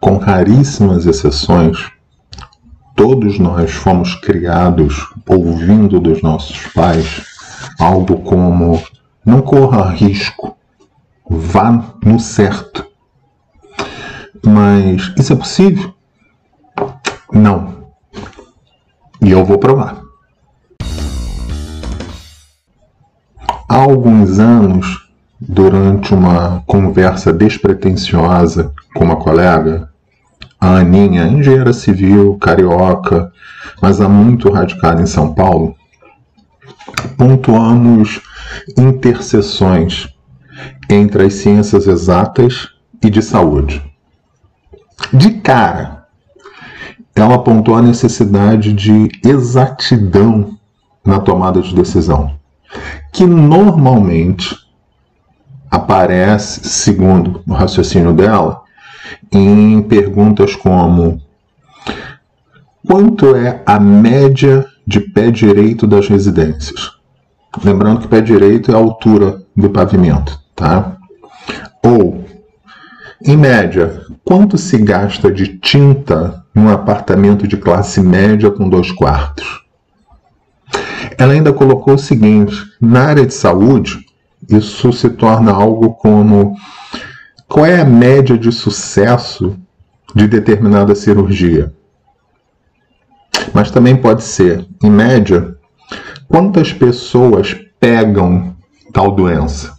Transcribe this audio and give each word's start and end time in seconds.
com 0.00 0.18
raríssimas 0.18 1.06
exceções, 1.06 1.90
todos 2.94 3.38
nós 3.38 3.72
fomos 3.72 4.14
criados 4.14 5.06
ouvindo 5.26 6.00
dos 6.00 6.22
nossos 6.22 6.66
pais 6.68 7.24
algo 7.78 8.20
como 8.20 8.82
não 9.24 9.42
corra 9.42 9.90
risco, 9.90 10.56
vá 11.28 11.92
no 12.04 12.20
certo. 12.20 12.86
Mas 14.44 15.12
isso 15.18 15.32
é 15.32 15.36
possível? 15.36 15.92
Não. 17.32 17.88
E 19.20 19.32
eu 19.32 19.44
vou 19.44 19.58
provar. 19.58 20.02
Há 23.68 23.76
alguns 23.76 24.38
anos, 24.38 25.08
durante 25.40 26.14
uma 26.14 26.62
conversa 26.66 27.32
despretensiosa 27.32 28.72
com 28.96 29.04
uma 29.04 29.16
colega, 29.16 29.90
a 30.58 30.76
Aninha, 30.78 31.26
engenheira 31.26 31.72
civil, 31.72 32.38
carioca, 32.38 33.30
mas 33.80 34.00
há 34.00 34.08
muito 34.08 34.50
radicada 34.50 35.02
em 35.02 35.06
São 35.06 35.34
Paulo, 35.34 35.76
pontuamos 37.16 38.20
interseções 38.76 40.08
entre 40.88 41.24
as 41.24 41.34
ciências 41.34 41.86
exatas 41.86 42.68
e 43.04 43.10
de 43.10 43.20
saúde. 43.20 43.82
De 45.12 45.30
cara, 45.40 46.06
ela 47.14 47.34
apontou 47.34 47.74
a 47.74 47.82
necessidade 47.82 48.72
de 48.72 49.10
exatidão 49.24 50.56
na 51.04 51.20
tomada 51.20 51.60
de 51.60 51.74
decisão, 51.74 52.34
que 53.12 53.26
normalmente 53.26 54.56
aparece, 55.70 56.66
segundo 56.68 57.42
o 57.46 57.52
raciocínio 57.52 58.12
dela, 58.12 58.65
em 59.32 59.82
perguntas 59.82 60.54
como: 60.54 61.20
quanto 62.86 63.34
é 63.34 63.62
a 63.66 63.78
média 63.80 64.66
de 64.86 65.00
pé 65.00 65.30
direito 65.30 65.86
das 65.86 66.08
residências? 66.08 66.92
Lembrando 67.64 68.00
que 68.00 68.08
pé 68.08 68.20
direito 68.20 68.70
é 68.70 68.74
a 68.74 68.78
altura 68.78 69.42
do 69.56 69.70
pavimento, 69.70 70.38
tá? 70.54 70.96
Ou, 71.82 72.24
em 73.24 73.36
média, 73.36 74.02
quanto 74.24 74.58
se 74.58 74.76
gasta 74.78 75.30
de 75.30 75.58
tinta 75.58 76.44
num 76.54 76.68
apartamento 76.68 77.46
de 77.46 77.56
classe 77.56 78.00
média 78.00 78.50
com 78.50 78.68
dois 78.68 78.92
quartos? 78.92 79.64
Ela 81.18 81.32
ainda 81.32 81.52
colocou 81.52 81.94
o 81.94 81.98
seguinte: 81.98 82.54
na 82.80 83.04
área 83.04 83.26
de 83.26 83.32
saúde, 83.32 84.04
isso 84.48 84.92
se 84.92 85.10
torna 85.10 85.52
algo 85.52 85.94
como 85.94 86.56
qual 87.48 87.64
é 87.64 87.80
a 87.80 87.84
média 87.84 88.36
de 88.36 88.50
sucesso 88.50 89.56
de 90.14 90.26
determinada 90.26 90.94
cirurgia? 90.94 91.72
Mas 93.52 93.70
também 93.70 93.96
pode 93.96 94.22
ser, 94.22 94.66
em 94.82 94.90
média, 94.90 95.56
quantas 96.28 96.72
pessoas 96.72 97.54
pegam 97.78 98.56
tal 98.92 99.12
doença? 99.12 99.76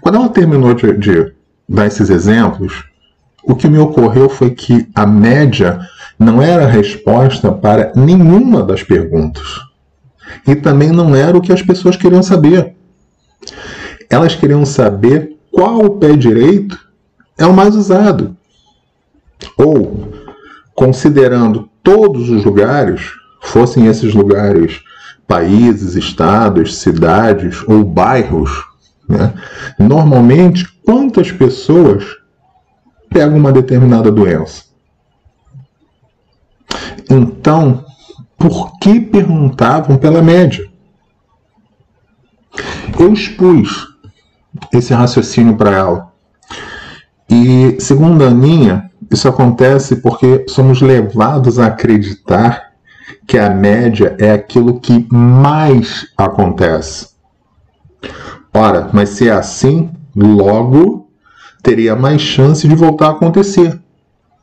Quando 0.00 0.16
ela 0.16 0.28
terminou 0.28 0.74
de, 0.74 0.92
de 0.96 1.32
dar 1.68 1.86
esses 1.86 2.10
exemplos, 2.10 2.84
o 3.44 3.54
que 3.54 3.68
me 3.68 3.78
ocorreu 3.78 4.28
foi 4.28 4.50
que 4.50 4.88
a 4.94 5.06
média 5.06 5.78
não 6.18 6.42
era 6.42 6.64
a 6.64 6.70
resposta 6.70 7.52
para 7.52 7.92
nenhuma 7.94 8.62
das 8.62 8.82
perguntas. 8.82 9.46
E 10.46 10.54
também 10.56 10.90
não 10.90 11.14
era 11.14 11.36
o 11.36 11.40
que 11.40 11.52
as 11.52 11.62
pessoas 11.62 11.96
queriam 11.96 12.22
saber. 12.22 12.74
Elas 14.10 14.34
queriam 14.34 14.64
saber 14.64 15.35
qual 15.56 15.78
o 15.78 15.96
pé 15.96 16.14
direito 16.14 16.78
é 17.38 17.46
o 17.46 17.54
mais 17.54 17.74
usado. 17.74 18.36
Ou, 19.56 20.12
considerando 20.74 21.70
todos 21.82 22.28
os 22.28 22.44
lugares, 22.44 23.12
fossem 23.40 23.86
esses 23.86 24.12
lugares 24.12 24.82
países, 25.26 25.96
estados, 25.96 26.76
cidades 26.76 27.66
ou 27.66 27.82
bairros, 27.82 28.50
né? 29.08 29.32
normalmente 29.78 30.68
quantas 30.84 31.32
pessoas 31.32 32.04
pegam 33.08 33.38
uma 33.38 33.50
determinada 33.50 34.12
doença? 34.12 34.64
Então, 37.08 37.82
por 38.36 38.78
que 38.78 39.00
perguntavam 39.00 39.96
pela 39.96 40.20
média? 40.20 40.68
Eu 42.98 43.10
expus 43.14 43.95
esse 44.72 44.92
raciocínio 44.92 45.56
para 45.56 45.70
ela. 45.70 46.12
E, 47.28 47.76
segundo 47.80 48.24
a 48.24 48.28
Aninha, 48.28 48.90
isso 49.10 49.28
acontece 49.28 49.96
porque 49.96 50.44
somos 50.48 50.80
levados 50.80 51.58
a 51.58 51.66
acreditar 51.66 52.72
que 53.26 53.38
a 53.38 53.50
média 53.50 54.16
é 54.18 54.32
aquilo 54.32 54.80
que 54.80 55.06
mais 55.12 56.06
acontece. 56.16 57.08
Ora, 58.54 58.88
mas 58.92 59.10
se 59.10 59.28
é 59.28 59.32
assim, 59.32 59.90
logo 60.14 61.08
teria 61.62 61.96
mais 61.96 62.22
chance 62.22 62.66
de 62.66 62.74
voltar 62.74 63.08
a 63.08 63.10
acontecer. 63.10 63.78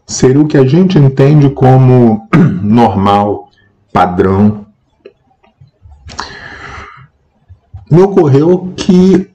Seria 0.05 0.41
o 0.41 0.47
que 0.47 0.57
a 0.57 0.65
gente 0.65 0.97
entende 0.97 1.49
como 1.49 2.27
normal, 2.61 3.49
padrão. 3.91 4.65
Me 7.89 8.01
ocorreu 8.01 8.73
que 8.75 9.32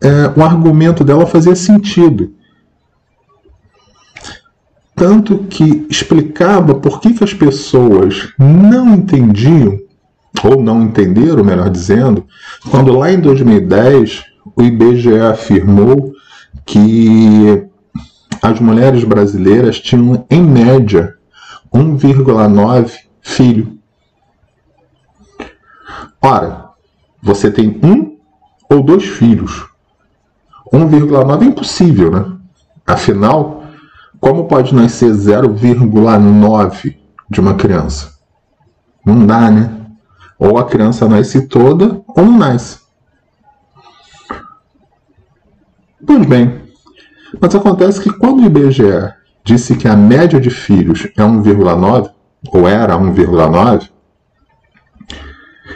é, 0.00 0.32
o 0.36 0.42
argumento 0.42 1.04
dela 1.04 1.26
fazia 1.26 1.54
sentido. 1.54 2.34
Tanto 4.94 5.44
que 5.44 5.86
explicava 5.88 6.74
por 6.74 7.00
que, 7.00 7.14
que 7.14 7.24
as 7.24 7.32
pessoas 7.32 8.32
não 8.38 8.94
entendiam, 8.94 9.78
ou 10.44 10.62
não 10.62 10.82
entenderam, 10.82 11.44
melhor 11.44 11.70
dizendo, 11.70 12.26
quando 12.70 12.92
lá 12.92 13.10
em 13.10 13.20
2010 13.20 14.24
o 14.54 14.62
IBGE 14.62 15.18
afirmou 15.18 16.12
que 16.66 17.66
as 18.42 18.60
mulheres 18.60 19.04
brasileiras 19.04 19.80
tinham, 19.80 20.26
em 20.30 20.42
média, 20.42 21.14
1,9 21.72 22.92
filho. 23.20 23.78
Ora, 26.22 26.70
você 27.22 27.50
tem 27.50 27.80
um 27.82 28.09
ou 28.70 28.82
dois 28.82 29.04
filhos. 29.04 29.66
1,9 30.72 31.42
é 31.42 31.44
impossível, 31.46 32.10
né? 32.10 32.36
Afinal, 32.86 33.64
como 34.20 34.46
pode 34.46 34.74
nascer 34.74 35.10
0,9 35.10 36.96
de 37.28 37.40
uma 37.40 37.54
criança? 37.54 38.14
Não 39.04 39.26
dá, 39.26 39.50
né? 39.50 39.76
Ou 40.38 40.58
a 40.58 40.64
criança 40.64 41.08
nasce 41.08 41.48
toda 41.48 42.00
ou 42.06 42.24
não 42.24 42.38
nasce. 42.38 42.78
Pois 46.06 46.24
bem, 46.26 46.62
mas 47.40 47.54
acontece 47.54 48.00
que 48.00 48.10
quando 48.10 48.40
o 48.40 48.46
IBGE 48.46 49.12
disse 49.44 49.76
que 49.76 49.88
a 49.88 49.96
média 49.96 50.40
de 50.40 50.50
filhos 50.50 51.06
é 51.16 51.22
1,9, 51.22 52.10
ou 52.52 52.68
era 52.68 52.96
1,9, 52.96 53.90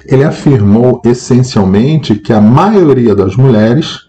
ele 0.06 0.24
afirmou 0.24 1.00
essencialmente 1.04 2.16
que 2.16 2.32
a 2.32 2.40
maioria 2.40 3.14
das 3.14 3.36
mulheres 3.36 4.08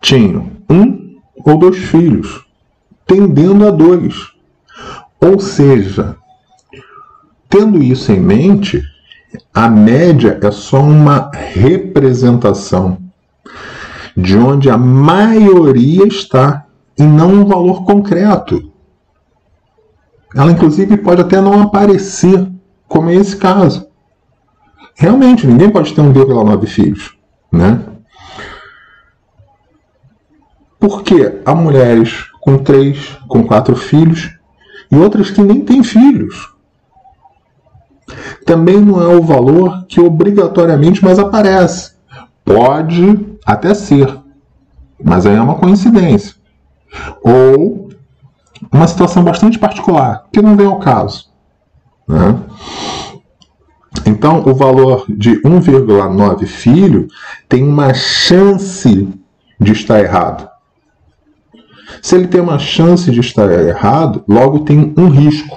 tinham 0.00 0.50
um 0.68 1.16
ou 1.44 1.58
dois 1.58 1.76
filhos, 1.76 2.44
tendendo 3.06 3.66
a 3.66 3.70
dois. 3.70 4.14
Ou 5.20 5.38
seja, 5.38 6.16
tendo 7.48 7.82
isso 7.82 8.12
em 8.12 8.20
mente, 8.20 8.82
a 9.52 9.68
média 9.68 10.38
é 10.42 10.50
só 10.50 10.80
uma 10.80 11.30
representação 11.32 12.98
de 14.16 14.36
onde 14.36 14.70
a 14.70 14.78
maioria 14.78 16.06
está 16.06 16.66
e 16.98 17.02
não 17.02 17.32
um 17.32 17.44
valor 17.44 17.84
concreto. 17.84 18.70
Ela, 20.34 20.52
inclusive, 20.52 20.96
pode 20.96 21.20
até 21.20 21.40
não 21.40 21.60
aparecer, 21.60 22.48
como 22.86 23.10
é 23.10 23.14
esse 23.14 23.36
caso. 23.36 23.89
Realmente, 25.00 25.46
ninguém 25.46 25.70
pode 25.70 25.94
ter 25.94 26.02
1,9 26.02 26.66
filhos, 26.66 27.16
né? 27.50 27.82
Porque 30.78 31.40
há 31.42 31.54
mulheres 31.54 32.26
com 32.38 32.58
três, 32.58 33.16
com 33.26 33.42
quatro 33.42 33.74
filhos 33.74 34.30
e 34.92 34.96
outras 34.96 35.30
que 35.30 35.40
nem 35.40 35.62
têm 35.62 35.82
filhos. 35.82 36.52
Também 38.44 38.78
não 38.78 39.00
é 39.02 39.16
o 39.16 39.22
valor 39.22 39.86
que 39.86 39.98
obrigatoriamente 39.98 41.02
mais 41.02 41.18
aparece. 41.18 41.94
Pode 42.44 43.38
até 43.46 43.72
ser, 43.72 44.18
mas 45.02 45.24
aí 45.24 45.34
é 45.34 45.40
uma 45.40 45.54
coincidência. 45.54 46.34
Ou 47.22 47.88
uma 48.70 48.86
situação 48.86 49.24
bastante 49.24 49.58
particular, 49.58 50.26
que 50.30 50.42
não 50.42 50.58
vem 50.58 50.66
ao 50.66 50.78
caso. 50.78 51.30
Né? 52.06 52.38
Então, 54.06 54.42
o 54.46 54.54
valor 54.54 55.04
de 55.08 55.40
1,9 55.42 56.46
filho 56.46 57.08
tem 57.48 57.62
uma 57.62 57.92
chance 57.94 59.08
de 59.58 59.72
estar 59.72 60.00
errado. 60.00 60.48
Se 62.02 62.14
ele 62.14 62.28
tem 62.28 62.40
uma 62.40 62.58
chance 62.58 63.10
de 63.10 63.20
estar 63.20 63.50
errado, 63.50 64.24
logo 64.28 64.60
tem 64.60 64.94
um 64.96 65.08
risco. 65.08 65.56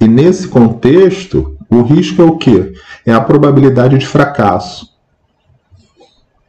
E 0.00 0.08
nesse 0.08 0.48
contexto, 0.48 1.56
o 1.70 1.82
risco 1.82 2.22
é 2.22 2.24
o 2.24 2.36
quê? 2.36 2.74
É 3.04 3.12
a 3.12 3.20
probabilidade 3.20 3.98
de 3.98 4.06
fracasso. 4.06 4.94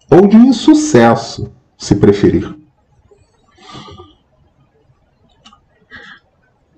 Ou 0.09 0.27
de 0.27 0.37
insucesso, 0.37 1.51
se 1.77 1.95
preferir. 1.95 2.55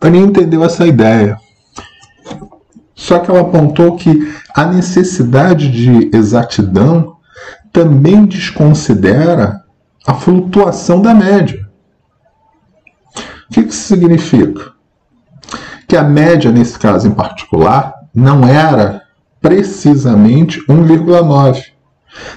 Aninha 0.02 0.26
entendeu 0.26 0.64
essa 0.64 0.88
ideia. 0.88 1.38
Só 3.00 3.18
que 3.18 3.32
ela 3.32 3.40
apontou 3.40 3.96
que 3.96 4.30
a 4.54 4.66
necessidade 4.66 5.72
de 5.72 6.12
exatidão 6.14 7.16
também 7.72 8.26
desconsidera 8.26 9.64
a 10.06 10.14
flutuação 10.14 11.02
da 11.02 11.14
média. 11.14 11.66
O 13.50 13.54
que 13.54 13.62
isso 13.62 13.88
significa? 13.88 14.74
Que 15.88 15.96
a 15.96 16.04
média, 16.04 16.52
nesse 16.52 16.78
caso 16.78 17.08
em 17.08 17.12
particular, 17.12 17.94
não 18.14 18.46
era 18.46 19.02
precisamente 19.40 20.60
1,9. 20.68 21.68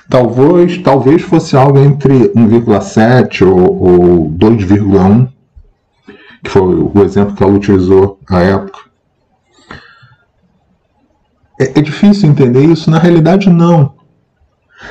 Talvez, 0.08 0.78
talvez 0.78 1.22
fosse 1.22 1.56
algo 1.56 1.80
entre 1.80 2.28
1,7 2.34 3.44
ou, 3.44 3.82
ou 3.82 4.30
2,1, 4.30 5.28
que 6.44 6.50
foi 6.50 6.62
o 6.62 7.02
exemplo 7.02 7.34
que 7.34 7.42
ela 7.42 7.52
utilizou 7.52 8.20
à 8.30 8.38
época. 8.38 8.91
É, 11.62 11.78
é 11.78 11.82
difícil 11.82 12.28
entender 12.28 12.64
isso? 12.64 12.90
Na 12.90 12.98
realidade, 12.98 13.48
não. 13.48 13.94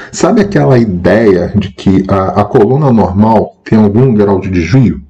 Sabe 0.09 0.39
aquela 0.39 0.77
ideia 0.77 1.51
de 1.53 1.69
que 1.69 2.05
a, 2.07 2.41
a 2.41 2.45
coluna 2.45 2.91
normal 2.93 3.57
tem 3.65 3.77
algum 3.77 4.13
grau 4.13 4.39
de 4.39 4.49
desvio? 4.49 5.03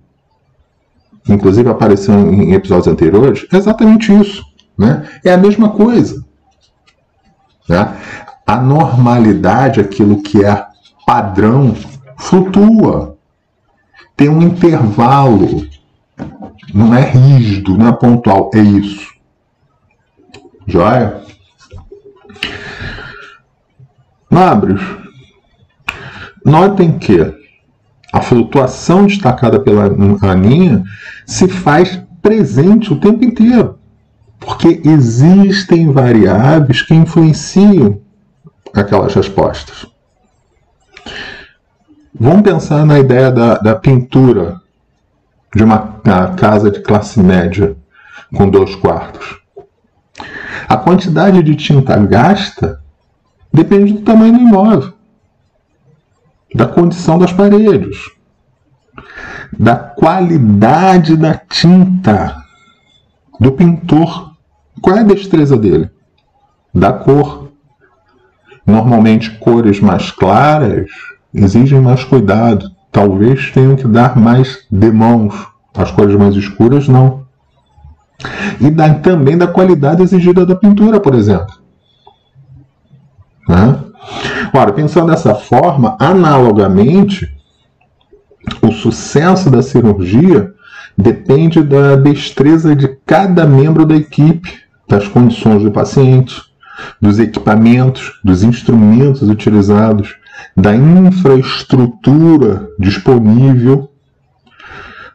Inclusive 1.30 1.70
apareceu 1.70 2.16
em 2.16 2.54
episódios 2.54 2.88
anteriores. 2.88 3.46
É 3.54 3.58
exatamente 3.58 4.12
isso. 4.12 4.44
Né? 4.76 5.08
É 5.24 5.32
a 5.32 5.38
mesma 5.38 5.70
coisa. 5.70 6.26
Né? 7.70 7.96
A 8.48 8.60
normalidade, 8.60 9.80
aquilo 9.80 10.24
que 10.24 10.44
é 10.44 10.66
padrão, 11.06 11.76
flutua. 12.18 13.18
Tem 14.18 14.30
um 14.30 14.42
intervalo. 14.42 15.68
Não 16.74 16.96
é 16.96 17.02
rígido, 17.02 17.78
não 17.78 17.88
é 17.88 17.92
pontual. 17.92 18.50
É 18.56 18.60
isso. 18.60 19.12
Joia? 20.66 21.22
Nobres, 24.32 24.82
notem 26.46 26.98
que 26.98 27.20
a 28.14 28.22
flutuação 28.22 29.06
destacada 29.06 29.60
pela 29.60 29.84
Aninha 30.22 30.84
se 31.26 31.50
faz 31.50 32.02
presente 32.22 32.94
o 32.94 33.00
tempo 33.00 33.26
inteiro, 33.26 33.78
porque 34.40 34.82
existem 34.86 35.92
variáveis 35.92 36.82
que 36.82 36.94
influenciam 36.94 38.00
aquelas 38.74 39.14
respostas. 39.14 39.86
Vamos 42.18 42.44
pensar 42.44 42.86
na 42.86 43.00
ideia 43.00 43.32
da, 43.32 43.56
da 43.56 43.76
pintura 43.76 44.62
de 45.54 45.62
uma 45.62 46.00
casa 46.38 46.72
de 46.72 46.80
classe 46.80 47.20
média 47.20 47.76
com 48.34 48.50
dois 48.50 48.76
quartos. 48.76 49.42
A 50.70 50.78
quantidade 50.78 51.44
de 51.44 51.54
tinta 51.56 51.98
gasta 51.98 52.82
Depende 53.54 53.94
do 53.94 54.02
tamanho 54.02 54.34
do 54.34 54.40
imóvel, 54.40 54.94
da 56.56 56.68
condição 56.68 57.20
das 57.20 57.34
paredes, 57.34 58.10
da 59.58 59.76
qualidade 59.76 61.18
da 61.18 61.36
tinta 61.36 62.44
do 63.40 63.52
pintor. 63.52 64.32
Qual 64.82 64.96
é 64.96 65.02
a 65.02 65.04
destreza 65.04 65.58
dele? 65.58 65.90
Da 66.74 66.94
cor. 66.94 67.50
Normalmente, 68.66 69.32
cores 69.40 69.80
mais 69.80 70.12
claras 70.12 70.90
exigem 71.34 71.82
mais 71.82 72.04
cuidado. 72.04 72.70
Talvez 72.92 73.52
tenham 73.52 73.76
que 73.76 73.88
dar 73.88 74.18
mais 74.18 74.66
demãos. 74.72 75.48
As 75.74 75.92
cores 75.92 76.16
mais 76.16 76.36
escuras, 76.36 76.88
não. 76.88 77.26
E 78.60 78.70
da, 78.70 78.94
também 78.94 79.38
da 79.38 79.48
qualidade 79.48 80.04
exigida 80.04 80.46
da 80.46 80.56
pintura, 80.56 81.00
por 81.00 81.16
exemplo. 81.16 81.61
Né? 83.48 83.80
Ora, 84.54 84.74
pensando 84.74 85.12
dessa 85.12 85.36
forma, 85.36 85.96
analogamente, 86.00 87.30
o 88.62 88.72
sucesso 88.72 89.50
da 89.50 89.62
cirurgia 89.62 90.54
depende 90.98 91.64
da 91.64 91.96
destreza 91.96 92.76
de 92.76 92.88
cada 93.06 93.46
membro 93.46 93.86
da 93.86 93.96
equipe, 93.96 94.60
das 94.88 95.08
condições 95.08 95.64
do 95.64 95.72
paciente, 95.72 96.42
dos 97.00 97.20
equipamentos, 97.20 98.20
dos 98.24 98.44
instrumentos 98.44 99.22
utilizados, 99.22 100.16
da 100.56 100.76
infraestrutura 100.76 102.68
disponível, 102.80 103.90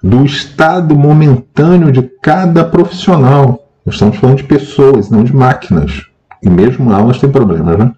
do 0.03 0.25
estado 0.25 0.97
momentâneo 0.97 1.91
de 1.91 2.03
cada 2.23 2.65
profissional. 2.65 3.69
Nós 3.85 3.97
estamos 3.97 4.17
falando 4.17 4.39
de 4.39 4.45
pessoas, 4.45 5.11
não 5.11 5.25
de 5.25 5.35
máquinas. 5.35 6.07
E 6.43 6.49
mesmo 6.49 6.93
elas 6.93 7.19
têm 7.19 7.31
problemas, 7.31 7.79
né? 7.79 7.93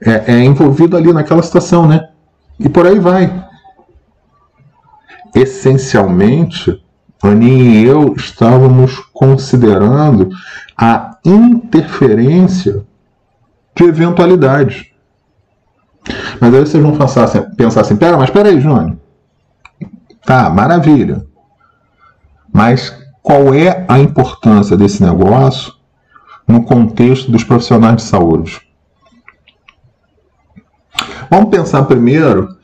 É, 0.00 0.34
é 0.34 0.44
envolvido 0.44 0.96
ali 0.96 1.12
naquela 1.12 1.42
situação, 1.42 1.86
né? 1.86 2.08
E 2.58 2.68
por 2.68 2.86
aí 2.86 2.98
vai. 2.98 3.44
Essencialmente, 5.34 6.82
Aninha 7.22 7.80
e 7.80 7.84
eu 7.84 8.14
estávamos 8.14 8.98
considerando 9.12 10.30
a 10.76 11.18
interferência 11.24 12.84
de 13.74 13.84
eventualidades. 13.84 14.86
Mas 16.40 16.54
aí 16.54 16.60
vocês 16.60 16.82
vão 16.82 16.96
pensar 16.96 17.24
assim, 17.24 17.42
pensar 17.56 17.80
assim 17.80 17.96
pera, 17.96 18.16
mas 18.16 18.30
peraí, 18.30 18.60
Jônio. 18.60 19.00
Tá, 20.24 20.48
maravilha. 20.50 21.24
Mas 22.52 22.94
qual 23.22 23.54
é 23.54 23.84
a 23.88 23.98
importância 23.98 24.76
desse 24.76 25.02
negócio 25.02 25.72
no 26.46 26.62
contexto 26.62 27.30
dos 27.30 27.42
profissionais 27.42 27.96
de 27.96 28.02
saúde? 28.02 28.60
Vamos 31.30 31.50
pensar 31.50 31.84
primeiro 31.84 32.56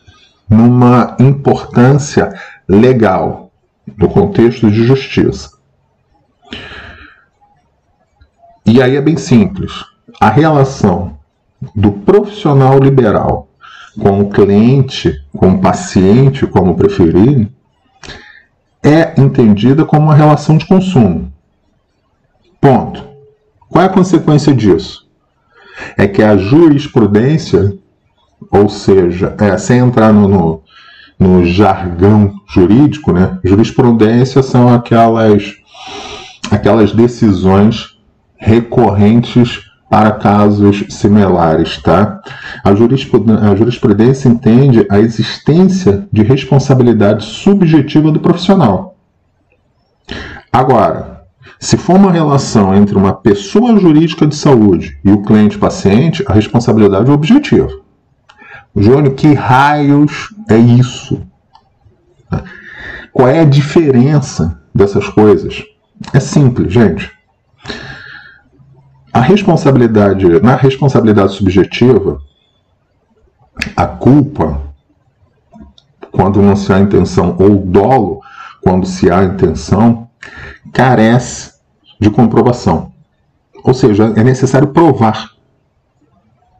numa 0.48 1.16
importância 1.20 2.32
legal, 2.68 3.50
no 3.96 4.08
contexto 4.08 4.70
de 4.70 4.84
justiça. 4.84 5.50
E 8.66 8.82
aí 8.82 8.96
é 8.96 9.00
bem 9.00 9.16
simples. 9.16 9.72
A 10.20 10.28
relação 10.28 11.18
do 11.74 11.92
profissional 11.92 12.78
liberal 12.78 13.48
com 13.98 14.20
o 14.20 14.30
cliente, 14.30 15.24
com 15.36 15.52
o 15.52 15.60
paciente, 15.60 16.46
como 16.46 16.76
preferirem, 16.76 17.52
é 18.82 19.20
entendida 19.20 19.84
como 19.84 20.06
uma 20.06 20.14
relação 20.14 20.56
de 20.56 20.66
consumo. 20.66 21.32
Ponto. 22.60 23.08
Qual 23.68 23.82
é 23.82 23.86
a 23.86 23.92
consequência 23.92 24.54
disso? 24.54 25.08
É 25.96 26.06
que 26.06 26.22
a 26.22 26.36
jurisprudência 26.36 27.76
ou 28.50 28.68
seja, 28.68 29.34
é, 29.38 29.56
sem 29.58 29.78
entrar 29.78 30.12
no, 30.12 30.28
no, 30.28 30.62
no, 31.18 31.44
jargão 31.44 32.34
jurídico, 32.48 33.12
né? 33.12 33.38
Jurisprudência 33.44 34.42
são 34.42 34.72
aquelas, 34.72 35.56
aquelas 36.50 36.92
decisões 36.92 37.98
recorrentes 38.36 39.68
para 39.90 40.12
casos 40.12 40.84
similares, 40.88 41.82
tá? 41.82 42.20
A 42.64 42.74
jurisprudência, 42.74 43.50
a 43.50 43.56
jurisprudência 43.56 44.28
entende 44.28 44.86
a 44.88 45.00
existência 45.00 46.06
de 46.12 46.22
responsabilidade 46.22 47.24
subjetiva 47.24 48.12
do 48.12 48.20
profissional. 48.20 48.96
Agora, 50.52 51.24
se 51.58 51.76
for 51.76 51.96
uma 51.96 52.10
relação 52.10 52.74
entre 52.74 52.96
uma 52.96 53.12
pessoa 53.12 53.78
jurídica 53.78 54.26
de 54.26 54.34
saúde 54.34 54.98
e 55.04 55.10
o 55.10 55.22
cliente 55.22 55.58
paciente, 55.58 56.24
a 56.26 56.32
responsabilidade 56.32 57.10
é 57.10 57.12
objetiva. 57.12 57.68
Júnior, 58.74 59.14
que 59.14 59.34
raios 59.34 60.34
é 60.48 60.56
isso? 60.56 61.26
Qual 63.12 63.28
é 63.28 63.40
a 63.40 63.44
diferença 63.44 64.60
dessas 64.74 65.08
coisas? 65.08 65.64
É 66.12 66.20
simples, 66.20 66.72
gente. 66.72 67.10
A 69.12 69.20
responsabilidade, 69.20 70.26
na 70.40 70.54
responsabilidade 70.54 71.32
subjetiva, 71.32 72.20
a 73.76 73.86
culpa, 73.86 74.60
quando 76.12 76.40
não 76.40 76.54
se 76.54 76.72
há 76.72 76.78
intenção, 76.78 77.36
ou 77.38 77.56
dolo, 77.56 78.20
quando 78.62 78.86
se 78.86 79.10
há 79.10 79.24
intenção, 79.24 80.08
carece 80.72 81.54
de 82.00 82.08
comprovação. 82.08 82.92
Ou 83.64 83.74
seja, 83.74 84.12
é 84.16 84.22
necessário 84.22 84.68
provar 84.68 85.32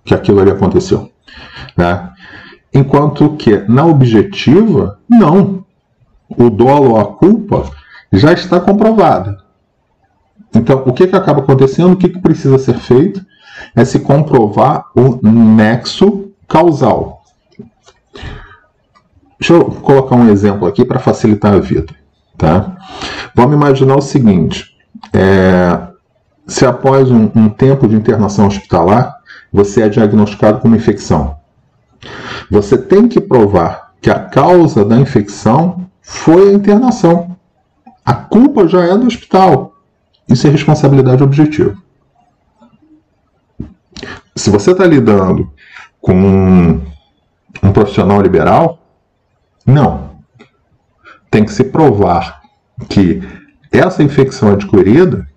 que 0.05 0.15
aquilo 0.15 0.41
ali 0.41 0.51
aconteceu. 0.51 1.11
Né? 1.77 2.11
Enquanto 2.73 3.37
que 3.37 3.59
na 3.69 3.85
objetiva, 3.85 4.99
não. 5.09 5.65
O 6.29 6.49
dolo 6.49 6.91
ou 6.91 7.01
a 7.01 7.05
culpa 7.05 7.71
já 8.13 8.33
está 8.33 8.61
comprovada. 8.61 9.39
Então, 10.55 10.83
o 10.87 10.93
que, 10.93 11.07
que 11.07 11.17
acaba 11.17 11.41
acontecendo? 11.41 11.93
O 11.93 11.97
que, 11.97 12.09
que 12.09 12.21
precisa 12.21 12.59
ser 12.59 12.79
feito? 12.79 13.25
É 13.75 13.85
se 13.85 14.01
comprovar 14.01 14.87
o 14.95 15.19
nexo 15.23 16.31
causal. 16.49 17.23
Deixa 19.39 19.55
eu 19.55 19.65
colocar 19.65 20.17
um 20.17 20.29
exemplo 20.29 20.67
aqui 20.67 20.85
para 20.85 20.99
facilitar 20.99 21.55
a 21.55 21.61
vida. 21.61 21.95
Tá? 22.37 22.77
Vamos 23.35 23.55
imaginar 23.55 23.97
o 23.97 24.03
seguinte: 24.03 24.77
é, 25.13 25.89
se 26.47 26.67
após 26.67 27.11
um, 27.11 27.31
um 27.35 27.49
tempo 27.49 27.89
de 27.89 27.95
internação 27.95 28.47
hospitalar, 28.47 29.17
você 29.53 29.83
é 29.83 29.89
diagnosticado 29.89 30.59
com 30.59 30.69
uma 30.69 30.77
infecção. 30.77 31.40
Você 32.51 32.77
tem 32.77 33.07
que 33.07 33.21
provar 33.21 33.93
que 34.01 34.11
a 34.11 34.19
causa 34.19 34.85
da 34.85 34.97
infecção 34.97 35.87
foi 36.03 36.51
a 36.51 36.53
internação. 36.53 37.37
A 38.05 38.15
culpa 38.15 38.67
já 38.67 38.83
é 38.83 38.97
do 38.97 39.07
hospital. 39.07 39.77
Isso 40.29 40.47
é 40.47 40.51
responsabilidade 40.51 41.23
objetiva. 41.23 41.77
Se 44.35 44.51
você 44.51 44.73
está 44.73 44.87
lidando 44.87 45.53
com 46.01 46.15
um, 46.15 46.83
um 47.63 47.73
profissional 47.73 48.21
liberal, 48.21 48.79
não. 49.67 50.11
Tem 51.31 51.45
que 51.45 51.53
se 51.53 51.65
provar 51.65 52.41
que 52.89 53.23
essa 53.71 54.03
infecção 54.03 54.53
adquirida 54.53 55.29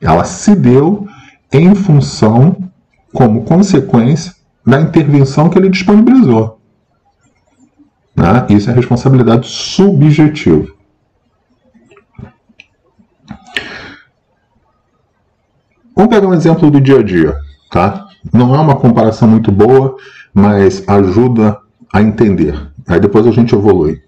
ela 0.00 0.24
se 0.24 0.54
deu 0.54 1.06
em 1.52 1.74
função, 1.74 2.56
como 3.12 3.44
consequência, 3.44 4.33
da 4.66 4.80
intervenção 4.80 5.48
que 5.48 5.58
ele 5.58 5.68
disponibilizou. 5.68 6.60
Né? 8.16 8.46
Isso 8.50 8.70
é 8.70 8.72
responsabilidade 8.72 9.46
subjetiva. 9.46 10.72
Vamos 15.96 16.14
pegar 16.14 16.26
um 16.26 16.34
exemplo 16.34 16.70
do 16.70 16.80
dia 16.80 16.98
a 16.98 17.02
dia, 17.02 17.36
tá? 17.70 18.06
Não 18.32 18.54
é 18.54 18.58
uma 18.58 18.76
comparação 18.76 19.28
muito 19.28 19.52
boa, 19.52 19.96
mas 20.32 20.82
ajuda 20.88 21.58
a 21.92 22.02
entender. 22.02 22.72
Aí 22.88 22.98
depois 22.98 23.26
a 23.26 23.30
gente 23.30 23.54
evolui. 23.54 24.02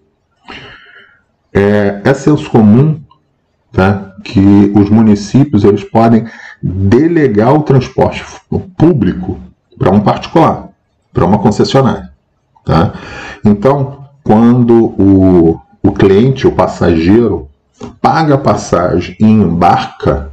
É, 1.53 2.01
é 2.05 2.15
senso 2.15 2.51
comum 2.51 3.01
tá? 3.73 4.15
que 4.25 4.73
os 4.75 4.91
municípios 4.91 5.63
eles 5.63 5.85
podem 5.85 6.27
delegar 6.61 7.55
o 7.55 7.63
transporte 7.63 8.25
público 8.77 9.39
para 9.79 9.91
um 9.91 10.01
particular, 10.01 10.69
para 11.13 11.25
uma 11.25 11.39
concessionária. 11.39 12.13
Tá? 12.65 12.95
Então, 13.45 14.07
quando 14.23 14.87
o, 15.01 15.61
o 15.83 15.93
cliente, 15.93 16.47
o 16.47 16.53
passageiro, 16.53 17.49
paga 18.01 18.35
a 18.35 18.39
passagem 18.39 19.17
e 19.21 19.25
embarca, 19.25 20.33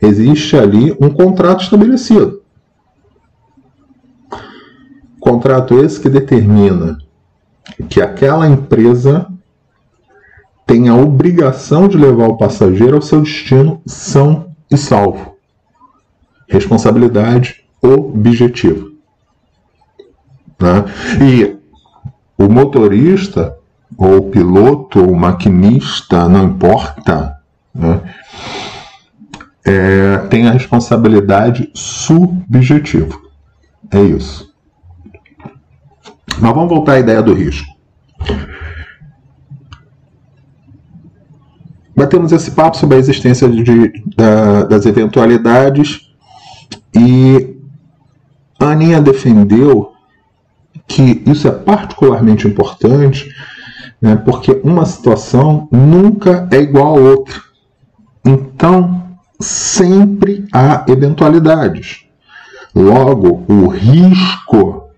existe 0.00 0.56
ali 0.56 0.96
um 1.00 1.10
contrato 1.10 1.64
estabelecido. 1.64 2.42
Contrato 5.18 5.80
esse 5.80 5.98
que 5.98 6.08
determina 6.08 6.98
que 7.88 8.00
aquela 8.00 8.46
empresa 8.46 9.26
tem 10.66 10.88
a 10.88 10.94
obrigação 10.94 11.88
de 11.88 11.96
levar 11.96 12.28
o 12.28 12.36
passageiro 12.36 12.96
ao 12.96 13.02
seu 13.02 13.22
destino 13.22 13.80
são 13.86 14.54
e 14.70 14.76
salvo. 14.76 15.36
Responsabilidade 16.48 17.63
objetiva. 17.84 18.86
Né? 20.60 20.84
E 21.22 21.56
o 22.38 22.48
motorista, 22.48 23.56
ou 23.96 24.18
o 24.18 24.30
piloto, 24.30 25.00
ou 25.00 25.10
o 25.10 25.16
maquinista, 25.16 26.28
não 26.28 26.44
importa, 26.44 27.36
né? 27.74 28.00
é, 29.64 30.18
tem 30.28 30.46
a 30.46 30.52
responsabilidade 30.52 31.70
subjetiva. 31.74 33.18
É 33.90 34.00
isso. 34.00 34.52
Mas 36.40 36.54
vamos 36.54 36.68
voltar 36.68 36.94
à 36.94 36.98
ideia 36.98 37.22
do 37.22 37.32
risco. 37.32 37.72
Batemos 41.96 42.32
esse 42.32 42.50
papo 42.50 42.76
sobre 42.76 42.96
a 42.96 42.98
existência 42.98 43.48
de, 43.48 43.92
da, 44.16 44.64
das 44.64 44.84
eventualidades 44.84 46.10
e 46.92 47.53
a 48.64 48.72
Aninha 48.72 49.00
defendeu 49.00 49.92
que 50.86 51.22
isso 51.26 51.48
é 51.48 51.52
particularmente 51.52 52.46
importante 52.46 53.28
né, 54.04 54.16
porque 54.16 54.60
uma 54.62 54.84
situação 54.84 55.66
nunca 55.72 56.46
é 56.50 56.58
igual 56.58 56.96
a 56.96 57.00
outra. 57.00 57.40
Então, 58.22 59.02
sempre 59.40 60.46
há 60.52 60.84
eventualidades. 60.88 62.04
Logo, 62.74 63.44
o 63.48 63.66
risco 63.68 64.90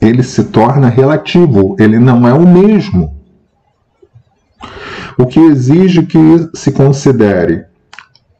ele 0.00 0.22
se 0.22 0.44
torna 0.44 0.88
relativo, 0.88 1.76
ele 1.80 1.98
não 1.98 2.26
é 2.26 2.32
o 2.32 2.46
mesmo. 2.46 3.16
O 5.18 5.26
que 5.26 5.40
exige 5.40 6.04
que 6.04 6.18
se 6.54 6.70
considere 6.70 7.64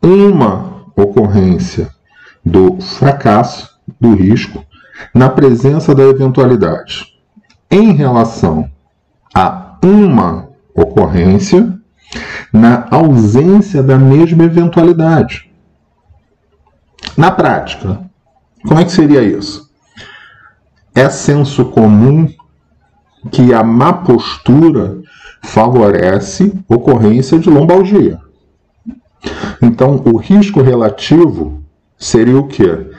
uma 0.00 0.86
ocorrência 0.96 1.90
do 2.44 2.80
fracasso, 2.80 3.68
do 4.00 4.14
risco, 4.14 4.64
na 5.14 5.28
presença 5.28 5.94
da 5.94 6.02
eventualidade. 6.04 7.18
Em 7.70 7.92
relação 7.92 8.70
a 9.34 9.76
uma 9.82 10.48
ocorrência, 10.74 11.78
na 12.52 12.86
ausência 12.90 13.82
da 13.82 13.98
mesma 13.98 14.44
eventualidade. 14.44 15.50
Na 17.16 17.30
prática, 17.30 18.00
como 18.66 18.80
é 18.80 18.84
que 18.84 18.92
seria 18.92 19.22
isso? 19.22 19.70
É 20.94 21.08
senso 21.08 21.66
comum 21.66 22.28
que 23.30 23.52
a 23.52 23.62
má 23.62 23.92
postura 23.92 25.00
favorece 25.42 26.52
ocorrência 26.68 27.38
de 27.38 27.50
lombalgia. 27.50 28.20
Então, 29.60 30.02
o 30.04 30.16
risco 30.16 30.60
relativo 30.60 31.62
seria 31.98 32.38
o 32.38 32.46
quê? 32.46 32.90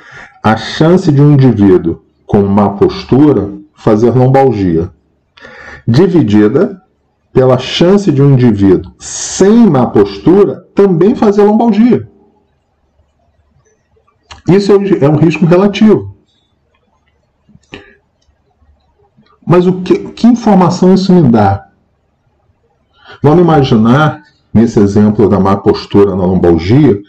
A 0.44 0.58
chance 0.58 1.10
de 1.10 1.22
um 1.22 1.32
indivíduo 1.32 2.04
com 2.28 2.44
má 2.44 2.72
postura 2.72 3.50
fazer 3.74 4.12
lombalgia, 4.12 4.92
dividida 5.88 6.82
pela 7.32 7.58
chance 7.58 8.12
de 8.12 8.22
um 8.22 8.34
indivíduo 8.34 8.94
sem 9.00 9.66
má 9.70 9.88
postura 9.88 10.68
também 10.76 11.16
fazer 11.16 11.44
lombalgia. 11.44 12.10
Isso 14.48 14.74
é 14.74 15.08
um 15.08 15.16
risco 15.16 15.46
relativo. 15.46 16.14
Mas 19.46 19.66
o 19.66 19.82
que, 19.82 20.12
que 20.12 20.28
informação 20.28 20.94
isso 20.94 21.14
me 21.14 21.30
dá? 21.30 21.70
Vamos 23.22 23.42
imaginar, 23.42 24.22
nesse 24.54 24.80
exemplo 24.80 25.30
da 25.30 25.40
má 25.40 25.56
postura 25.56 26.16
na 26.16 26.26
lombalgia, 26.26 27.02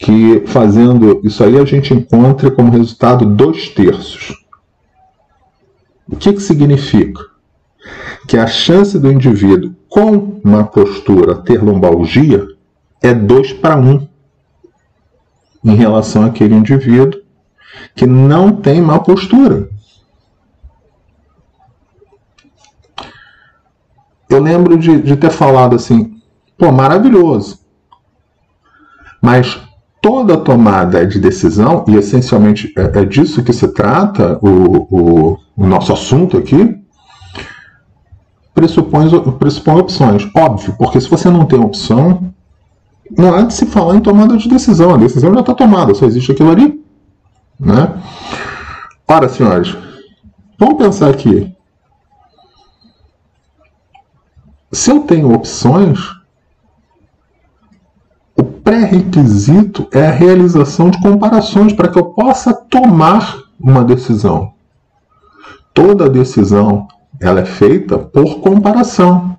que 0.00 0.46
fazendo 0.46 1.20
isso 1.22 1.44
aí 1.44 1.58
a 1.58 1.64
gente 1.66 1.92
encontra 1.92 2.50
como 2.50 2.72
resultado 2.72 3.26
dois 3.26 3.68
terços. 3.68 4.34
O 6.08 6.16
que, 6.16 6.32
que 6.32 6.40
significa? 6.40 7.22
Que 8.26 8.38
a 8.38 8.46
chance 8.46 8.98
do 8.98 9.12
indivíduo 9.12 9.76
com 9.90 10.40
uma 10.42 10.64
postura 10.64 11.36
ter 11.42 11.62
lombalgia 11.62 12.46
é 13.02 13.12
2 13.12 13.52
para 13.54 13.76
1 13.76 13.90
um, 13.90 14.08
em 15.62 15.74
relação 15.74 16.24
àquele 16.24 16.54
indivíduo 16.54 17.20
que 17.94 18.06
não 18.06 18.56
tem 18.56 18.80
má 18.80 18.98
postura. 18.98 19.68
Eu 24.30 24.40
lembro 24.40 24.78
de, 24.78 25.02
de 25.02 25.14
ter 25.16 25.30
falado 25.30 25.76
assim, 25.76 26.18
pô, 26.56 26.72
maravilhoso. 26.72 27.60
Mas 29.20 29.60
toda 30.00 30.36
tomada 30.36 31.06
de 31.06 31.18
decisão, 31.18 31.84
e 31.86 31.94
essencialmente 31.96 32.72
é, 32.76 33.00
é 33.00 33.04
disso 33.04 33.44
que 33.44 33.52
se 33.52 33.68
trata 33.68 34.38
o, 34.40 34.86
o, 34.90 35.38
o, 35.56 35.66
nosso 35.66 35.92
assunto 35.92 36.36
aqui, 36.36 36.78
pressupõe, 38.54 39.08
pressupõe 39.38 39.80
opções. 39.80 40.28
Óbvio, 40.34 40.74
porque 40.78 41.00
se 41.00 41.08
você 41.08 41.28
não 41.28 41.44
tem 41.44 41.60
opção, 41.60 42.32
não 43.16 43.34
há 43.34 43.42
de 43.42 43.52
se 43.52 43.66
falar 43.66 43.96
em 43.96 44.00
tomada 44.00 44.36
de 44.36 44.48
decisão. 44.48 44.94
A 44.94 44.96
decisão 44.96 45.34
já 45.34 45.40
está 45.40 45.54
tomada, 45.54 45.94
só 45.94 46.06
existe 46.06 46.32
aquilo 46.32 46.50
ali. 46.50 46.82
Né? 47.58 47.92
Ora, 49.06 49.28
senhores, 49.28 49.76
vamos 50.58 50.78
pensar 50.78 51.10
aqui. 51.10 51.54
Se 54.72 54.90
eu 54.90 55.00
tenho 55.00 55.34
opções, 55.34 55.98
pré-requisito 58.70 59.88
é 59.90 60.06
a 60.06 60.12
realização 60.12 60.90
de 60.90 61.00
comparações 61.00 61.72
para 61.72 61.88
que 61.88 61.98
eu 61.98 62.04
possa 62.04 62.54
tomar 62.54 63.42
uma 63.58 63.82
decisão. 63.82 64.52
toda 65.74 66.08
decisão 66.08 66.86
ela 67.20 67.40
é 67.40 67.44
feita 67.44 67.98
por 67.98 68.38
comparação. 68.40 69.36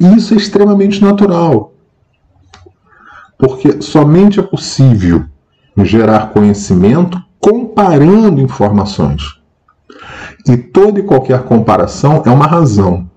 E 0.00 0.16
isso 0.16 0.34
é 0.34 0.36
extremamente 0.36 1.00
natural. 1.00 1.74
Porque 3.38 3.80
somente 3.80 4.40
é 4.40 4.42
possível 4.42 5.26
gerar 5.78 6.32
conhecimento 6.32 7.22
comparando 7.40 8.40
informações. 8.40 9.40
E 10.48 10.56
toda 10.56 10.98
e 10.98 11.04
qualquer 11.04 11.44
comparação 11.44 12.22
é 12.26 12.30
uma 12.30 12.46
razão. 12.46 13.08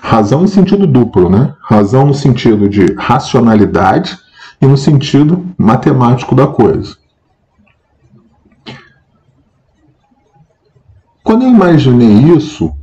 Razão 0.00 0.42
no 0.42 0.48
sentido 0.48 0.86
duplo, 0.86 1.30
né? 1.30 1.54
Razão 1.62 2.06
no 2.06 2.14
sentido 2.14 2.68
de 2.68 2.94
racionalidade 2.94 4.18
e 4.60 4.66
no 4.66 4.76
sentido 4.76 5.46
matemático 5.56 6.34
da 6.34 6.46
coisa. 6.46 6.96
Quando 11.22 11.44
eu 11.44 11.48
imaginei 11.48 12.34
isso, 12.36 12.74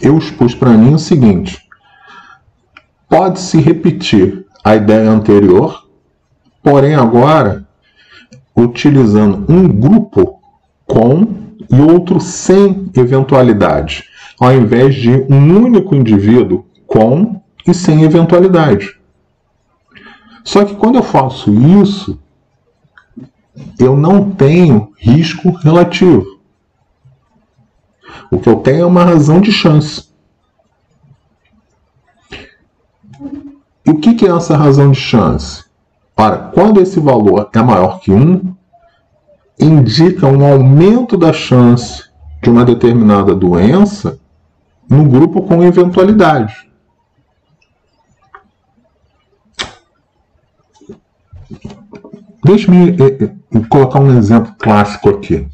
eu 0.00 0.16
expus 0.16 0.54
para 0.54 0.70
mim 0.70 0.94
o 0.94 0.98
seguinte: 0.98 1.68
pode-se 3.08 3.60
repetir 3.60 4.46
a 4.62 4.76
ideia 4.76 5.10
anterior, 5.10 5.86
porém 6.62 6.94
agora 6.94 7.66
utilizando 8.56 9.44
um 9.52 9.68
grupo 9.68 10.40
com 10.86 11.44
e 11.70 11.80
outro 11.80 12.20
sem 12.20 12.90
eventualidade, 12.96 14.04
ao 14.44 14.54
invés 14.54 14.94
de 14.94 15.10
um 15.10 15.64
único 15.64 15.94
indivíduo 15.94 16.66
com 16.86 17.40
e 17.66 17.72
sem 17.72 18.02
eventualidade. 18.02 19.00
Só 20.44 20.66
que 20.66 20.74
quando 20.74 20.96
eu 20.96 21.02
faço 21.02 21.50
isso, 21.80 22.20
eu 23.78 23.96
não 23.96 24.30
tenho 24.30 24.92
risco 24.98 25.50
relativo. 25.50 26.26
O 28.30 28.38
que 28.38 28.48
eu 28.48 28.56
tenho 28.56 28.82
é 28.82 28.86
uma 28.86 29.04
razão 29.04 29.40
de 29.40 29.50
chance. 29.50 30.08
E 33.86 33.90
o 33.90 33.98
que 33.98 34.26
é 34.26 34.30
essa 34.30 34.56
razão 34.58 34.90
de 34.90 34.98
chance? 34.98 35.64
Ora, 36.14 36.50
quando 36.52 36.82
esse 36.82 37.00
valor 37.00 37.48
é 37.50 37.62
maior 37.62 37.98
que 38.00 38.12
1, 38.12 38.54
indica 39.58 40.26
um 40.26 40.44
aumento 40.44 41.16
da 41.16 41.32
chance 41.32 42.04
de 42.42 42.50
uma 42.50 42.64
determinada 42.64 43.34
doença 43.34 44.22
no 44.88 45.04
grupo 45.04 45.42
com 45.42 45.62
eventualidade. 45.62 46.70
Deixe-me 52.44 52.90
eh, 52.90 53.24
eh, 53.24 53.60
colocar 53.70 54.00
um 54.00 54.16
exemplo 54.18 54.54
clássico 54.58 55.08
aqui. 55.08 55.48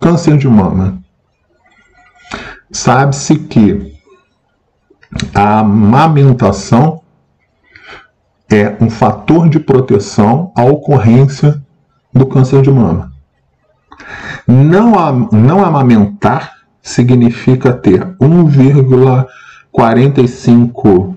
Câncer 0.00 0.36
de 0.36 0.48
mama. 0.48 0.98
Sabe-se 2.70 3.38
que 3.38 3.96
a 5.34 5.60
amamentação 5.60 7.02
é 8.50 8.76
um 8.82 8.90
fator 8.90 9.48
de 9.48 9.60
proteção 9.60 10.52
à 10.56 10.64
ocorrência 10.64 11.62
do 12.12 12.26
câncer 12.26 12.62
de 12.62 12.70
mama. 12.70 13.12
Não, 14.46 15.28
não 15.30 15.64
amamentar 15.64 16.57
significa 16.88 17.72
ter 17.72 18.04
1,45 18.18 21.16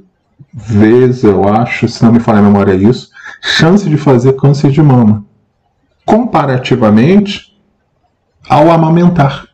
vezes, 0.54 1.24
eu 1.24 1.48
acho, 1.48 1.88
se 1.88 2.04
não 2.04 2.12
me 2.12 2.20
falha 2.20 2.40
a 2.40 2.44
memória 2.44 2.74
é 2.74 2.76
isso, 2.76 3.10
chance 3.42 3.90
de 3.90 3.96
fazer 3.98 4.34
câncer 4.34 4.70
de 4.70 4.82
mama, 4.82 5.26
comparativamente 6.06 7.58
ao 8.50 8.70
amamentar. 8.70 9.48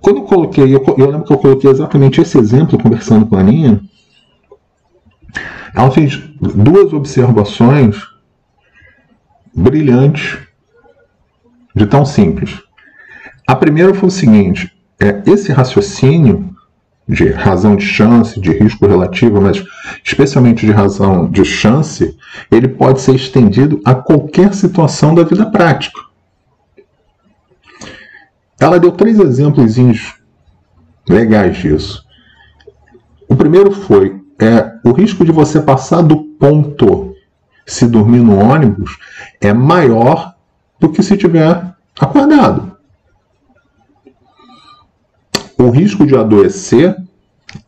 Quando 0.00 0.18
eu 0.18 0.24
coloquei, 0.24 0.72
eu, 0.72 0.84
eu 0.96 1.10
lembro 1.10 1.24
que 1.24 1.32
eu 1.32 1.38
coloquei 1.38 1.68
exatamente 1.68 2.20
esse 2.20 2.38
exemplo 2.38 2.80
conversando 2.80 3.26
com 3.26 3.34
a 3.34 3.40
Aninha, 3.40 3.80
ela 5.74 5.90
fez 5.90 6.16
duas 6.40 6.92
observações 6.92 8.14
brilhantes 9.56 10.38
de 11.74 11.86
tão 11.86 12.04
simples. 12.04 12.60
A 13.46 13.56
primeira 13.56 13.94
foi 13.94 14.08
o 14.08 14.12
seguinte: 14.12 14.70
é, 15.00 15.22
esse 15.26 15.50
raciocínio 15.50 16.54
de 17.08 17.28
razão 17.30 17.76
de 17.76 17.84
chance, 17.84 18.40
de 18.40 18.50
risco 18.50 18.86
relativo, 18.86 19.40
mas 19.40 19.64
especialmente 20.04 20.66
de 20.66 20.72
razão 20.72 21.30
de 21.30 21.44
chance, 21.44 22.16
ele 22.50 22.66
pode 22.66 23.00
ser 23.00 23.14
estendido 23.14 23.80
a 23.84 23.94
qualquer 23.94 24.52
situação 24.52 25.14
da 25.14 25.22
vida 25.22 25.46
prática. 25.46 26.00
Ela 28.58 28.80
deu 28.80 28.90
três 28.90 29.18
exemplos 29.20 29.76
legais 31.08 31.56
disso. 31.58 32.04
O 33.28 33.36
primeiro 33.36 33.70
foi 33.70 34.20
é, 34.40 34.72
o 34.84 34.92
risco 34.92 35.24
de 35.24 35.30
você 35.30 35.60
passar 35.60 36.02
do 36.02 36.16
ponto 36.16 37.15
se 37.66 37.86
dormir 37.86 38.20
no 38.20 38.38
ônibus 38.38 38.96
é 39.40 39.52
maior 39.52 40.34
do 40.78 40.90
que 40.90 41.02
se 41.02 41.16
tiver 41.16 41.74
acordado. 41.98 42.76
O 45.58 45.70
risco 45.70 46.06
de 46.06 46.14
adoecer 46.14 46.96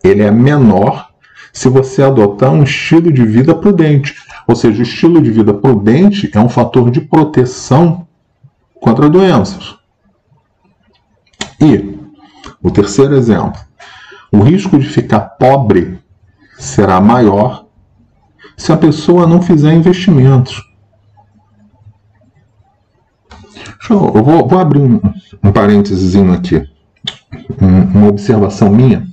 ele 0.03 0.23
é 0.23 0.31
menor 0.31 1.09
se 1.53 1.69
você 1.69 2.03
adotar 2.03 2.53
um 2.53 2.63
estilo 2.63 3.13
de 3.13 3.25
vida 3.25 3.55
prudente. 3.55 4.15
Ou 4.47 4.55
seja, 4.55 4.79
o 4.79 4.83
estilo 4.83 5.21
de 5.21 5.31
vida 5.31 5.53
prudente 5.53 6.31
é 6.33 6.39
um 6.39 6.49
fator 6.49 6.91
de 6.91 7.01
proteção 7.01 8.07
contra 8.81 9.09
doenças. 9.09 9.77
E 11.61 11.99
o 12.63 12.71
terceiro 12.71 13.17
exemplo, 13.17 13.61
o 14.31 14.41
risco 14.41 14.79
de 14.79 14.87
ficar 14.87 15.21
pobre 15.21 15.99
será 16.59 17.01
maior 17.01 17.68
se 18.59 18.73
a 18.73 18.77
pessoa 18.77 19.27
não 19.27 19.41
fizer 19.41 19.73
investimentos. 19.73 20.63
Eu, 23.89 24.13
eu 24.17 24.23
vou, 24.23 24.47
vou, 24.47 24.59
abrir 24.59 24.81
um, 24.81 25.01
um 25.43 25.53
parênteses 25.53 26.15
aqui, 26.17 26.69
um, 27.63 27.99
uma 27.99 28.09
observação 28.09 28.69
minha, 28.69 29.07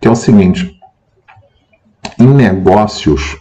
que 0.00 0.08
é 0.08 0.10
o 0.10 0.16
seguinte: 0.16 0.80
em 2.18 2.26
negócios, 2.26 3.36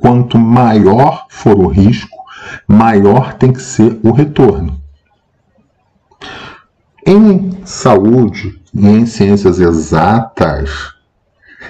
quanto 0.00 0.38
maior 0.38 1.26
for 1.28 1.56
o 1.56 1.68
risco, 1.68 2.16
maior 2.66 3.34
tem 3.34 3.52
que 3.52 3.62
ser 3.62 4.00
o 4.02 4.10
retorno. 4.10 4.80
Em 7.06 7.64
saúde 7.64 8.60
e 8.74 8.88
em 8.88 9.06
ciências 9.06 9.60
exatas, 9.60 10.94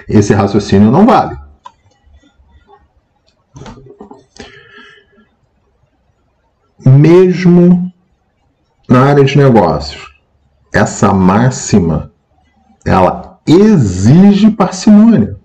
esse 0.07 0.33
raciocínio 0.33 0.89
não 0.89 1.05
vale. 1.05 1.42
Mesmo 6.85 7.91
na 8.87 9.05
área 9.05 9.23
de 9.23 9.37
negócios, 9.37 10.13
essa 10.73 11.13
máxima 11.13 12.11
ela 12.85 13.39
exige 13.47 14.51
parcimônia. 14.51 15.39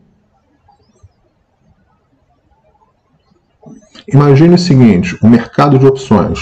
Imagine 4.07 4.55
o 4.55 4.59
seguinte: 4.59 5.19
o 5.23 5.29
mercado 5.29 5.79
de 5.79 5.87
opções. 5.87 6.39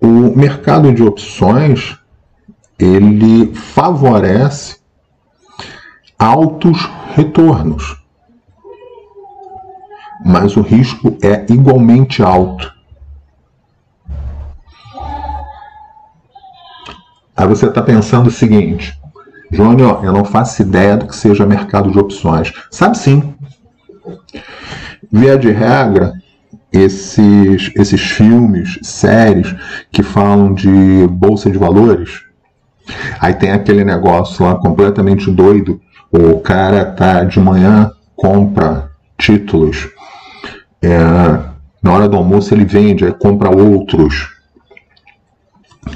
O 0.00 0.36
mercado 0.36 0.92
de 0.92 1.02
opções 1.02 1.98
ele 2.78 3.54
favorece 3.54 4.78
altos 6.18 6.78
retornos. 7.14 8.02
Mas 10.24 10.56
o 10.56 10.62
risco 10.62 11.16
é 11.22 11.44
igualmente 11.48 12.22
alto. 12.22 12.72
Aí 17.36 17.46
você 17.46 17.66
está 17.66 17.80
pensando 17.80 18.26
o 18.26 18.32
seguinte, 18.32 18.98
Júnior, 19.50 20.04
eu 20.04 20.12
não 20.12 20.24
faço 20.24 20.60
ideia 20.60 20.96
do 20.96 21.06
que 21.06 21.14
seja 21.14 21.46
mercado 21.46 21.90
de 21.90 21.98
opções. 21.98 22.52
Sabe 22.70 22.98
sim. 22.98 23.34
Via 25.10 25.38
de 25.38 25.50
regra, 25.50 26.12
esses, 26.72 27.72
esses 27.76 28.00
filmes, 28.00 28.78
séries 28.82 29.54
que 29.92 30.02
falam 30.02 30.52
de 30.52 31.06
bolsa 31.08 31.48
de 31.48 31.56
valores, 31.56 32.28
Aí 33.20 33.34
tem 33.34 33.50
aquele 33.50 33.84
negócio 33.84 34.44
lá 34.44 34.54
completamente 34.56 35.30
doido. 35.30 35.80
O 36.10 36.40
cara 36.40 36.84
tá 36.84 37.24
de 37.24 37.38
manhã, 37.38 37.90
compra 38.16 38.90
títulos. 39.16 39.88
É, 40.82 40.98
na 41.82 41.92
hora 41.92 42.08
do 42.08 42.16
almoço 42.16 42.54
ele 42.54 42.64
vende, 42.64 43.04
aí 43.04 43.12
compra 43.12 43.50
outros. 43.50 44.36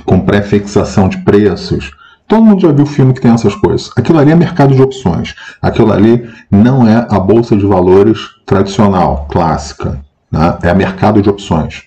Com 0.05 0.21
pré-fixação 0.21 1.09
de 1.09 1.19
preços. 1.19 1.91
Todo 2.27 2.45
mundo 2.45 2.63
já 2.63 2.73
viu 2.73 2.87
filme 2.87 3.13
que 3.13 3.21
tem 3.21 3.33
essas 3.33 3.55
coisas. 3.55 3.91
Aquilo 3.97 4.19
ali 4.19 4.31
é 4.31 4.35
mercado 4.35 4.75
de 4.75 4.81
opções. 4.81 5.35
Aquilo 5.61 5.93
ali 5.93 6.31
não 6.51 6.89
é 6.89 7.07
a 7.11 7.21
bolsa 7.21 7.57
de 7.57 7.67
valores 7.67 8.21
tradicional, 8.47 9.27
clássica. 9.31 10.01
Né? 10.31 10.59
É 10.63 10.73
mercado 10.73 11.21
de 11.21 11.29
opções. 11.29 11.83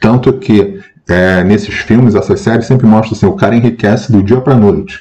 Tanto 0.00 0.32
que 0.32 0.80
é, 1.08 1.44
nesses 1.44 1.74
filmes, 1.74 2.14
essas 2.14 2.40
séries 2.40 2.66
sempre 2.66 2.86
mostram 2.86 3.16
assim: 3.16 3.26
o 3.26 3.36
cara 3.36 3.54
enriquece 3.54 4.10
do 4.10 4.22
dia 4.22 4.40
para 4.40 4.56
noite. 4.56 5.00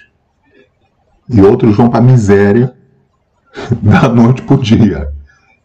E 1.29 1.41
outros 1.41 1.75
vão 1.75 1.89
para 1.89 1.99
a 1.99 2.03
miséria 2.03 2.73
da 3.81 4.07
noite 4.07 4.41
para 4.41 4.57
dia. 4.57 5.07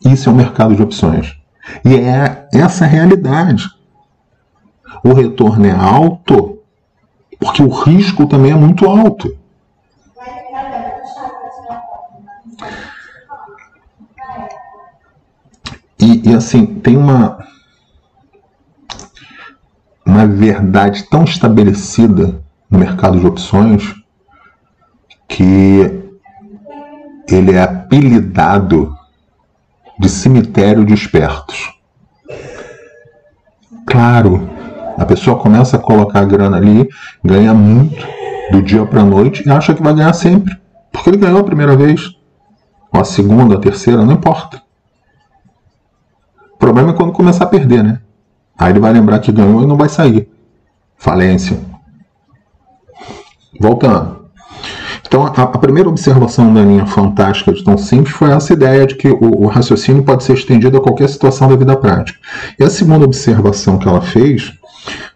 Isso 0.04 0.28
é 0.28 0.32
um 0.32 0.36
mercado 0.36 0.74
de 0.74 0.82
opções. 0.82 1.37
E 1.84 1.94
é 1.94 2.48
essa 2.52 2.84
a 2.84 2.88
realidade. 2.88 3.68
O 5.04 5.12
retorno 5.12 5.66
é 5.66 5.70
alto 5.70 6.58
porque 7.38 7.62
o 7.62 7.68
risco 7.68 8.26
também 8.26 8.52
é 8.52 8.56
muito 8.56 8.86
alto. 8.86 9.36
E, 16.00 16.30
e, 16.30 16.34
assim, 16.34 16.64
tem 16.66 16.96
uma, 16.96 17.44
uma 20.06 20.26
verdade 20.26 21.04
tão 21.04 21.24
estabelecida 21.24 22.42
no 22.70 22.78
mercado 22.78 23.18
de 23.18 23.26
opções 23.26 23.94
que 25.28 26.02
ele 27.28 27.52
é 27.52 27.62
apelidado 27.62 28.97
de 29.98 30.08
cemitério 30.08 30.84
de 30.84 30.94
espertos. 30.94 31.74
Claro, 33.86 34.48
a 34.96 35.04
pessoa 35.04 35.38
começa 35.38 35.76
a 35.76 35.80
colocar 35.80 36.20
a 36.20 36.24
grana 36.24 36.56
ali, 36.56 36.88
ganha 37.24 37.54
muito 37.54 38.06
do 38.50 38.62
dia 38.62 38.84
para 38.84 39.00
a 39.00 39.04
noite 39.04 39.46
e 39.46 39.50
acha 39.50 39.74
que 39.74 39.82
vai 39.82 39.94
ganhar 39.94 40.12
sempre. 40.12 40.56
Porque 40.92 41.10
ele 41.10 41.16
ganhou 41.16 41.40
a 41.40 41.44
primeira 41.44 41.76
vez, 41.76 42.16
ou 42.92 43.00
a 43.00 43.04
segunda, 43.04 43.54
a 43.54 43.60
terceira, 43.60 44.04
não 44.04 44.12
importa. 44.12 44.62
O 46.54 46.58
problema 46.58 46.90
é 46.90 46.94
quando 46.94 47.12
começar 47.12 47.44
a 47.44 47.48
perder, 47.48 47.84
né? 47.84 48.00
Aí 48.58 48.72
ele 48.72 48.80
vai 48.80 48.92
lembrar 48.92 49.20
que 49.20 49.30
ganhou 49.30 49.62
e 49.62 49.66
não 49.66 49.76
vai 49.76 49.88
sair. 49.88 50.28
Falência. 50.96 51.58
Voltando. 53.60 54.17
Então, 55.08 55.24
a, 55.24 55.30
a, 55.30 55.58
primeira 55.58 55.88
observação 55.88 56.52
da 56.52 56.62
linha 56.62 56.84
fantástica 56.84 57.50
de 57.50 57.64
tão 57.64 57.78
simples 57.78 58.14
foi 58.14 58.30
essa 58.30 58.52
ideia 58.52 58.86
de 58.86 58.94
que 58.94 59.08
o, 59.08 59.44
o, 59.44 59.46
raciocínio 59.46 60.02
pode 60.02 60.22
ser 60.22 60.34
estendido 60.34 60.76
a 60.76 60.82
qualquer 60.82 61.08
situação 61.08 61.48
da 61.48 61.56
vida 61.56 61.74
prática. 61.74 62.18
E 62.58 62.62
a 62.62 62.68
segunda 62.68 63.06
observação 63.06 63.78
que 63.78 63.88
ela 63.88 64.02
fez 64.02 64.52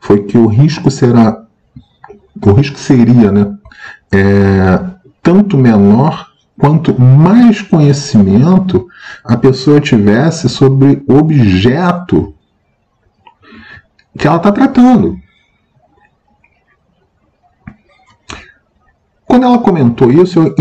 foi 0.00 0.22
que 0.22 0.38
o 0.38 0.46
risco 0.46 0.90
será, 0.90 1.42
o 2.42 2.52
risco 2.52 2.78
seria, 2.78 3.30
né, 3.30 3.54
é, 4.10 4.80
tanto 5.22 5.58
menor 5.58 6.26
quanto 6.58 6.98
mais 6.98 7.60
conhecimento 7.60 8.86
a 9.22 9.36
pessoa 9.36 9.78
tivesse 9.78 10.48
sobre 10.48 11.02
o 11.06 11.16
objeto 11.16 12.34
que 14.16 14.26
ela 14.26 14.36
está 14.38 14.50
tratando. 14.50 15.18
Quando 19.32 19.44
ela 19.46 19.58
comentou 19.60 20.12
isso, 20.12 20.38
eu 20.38 20.54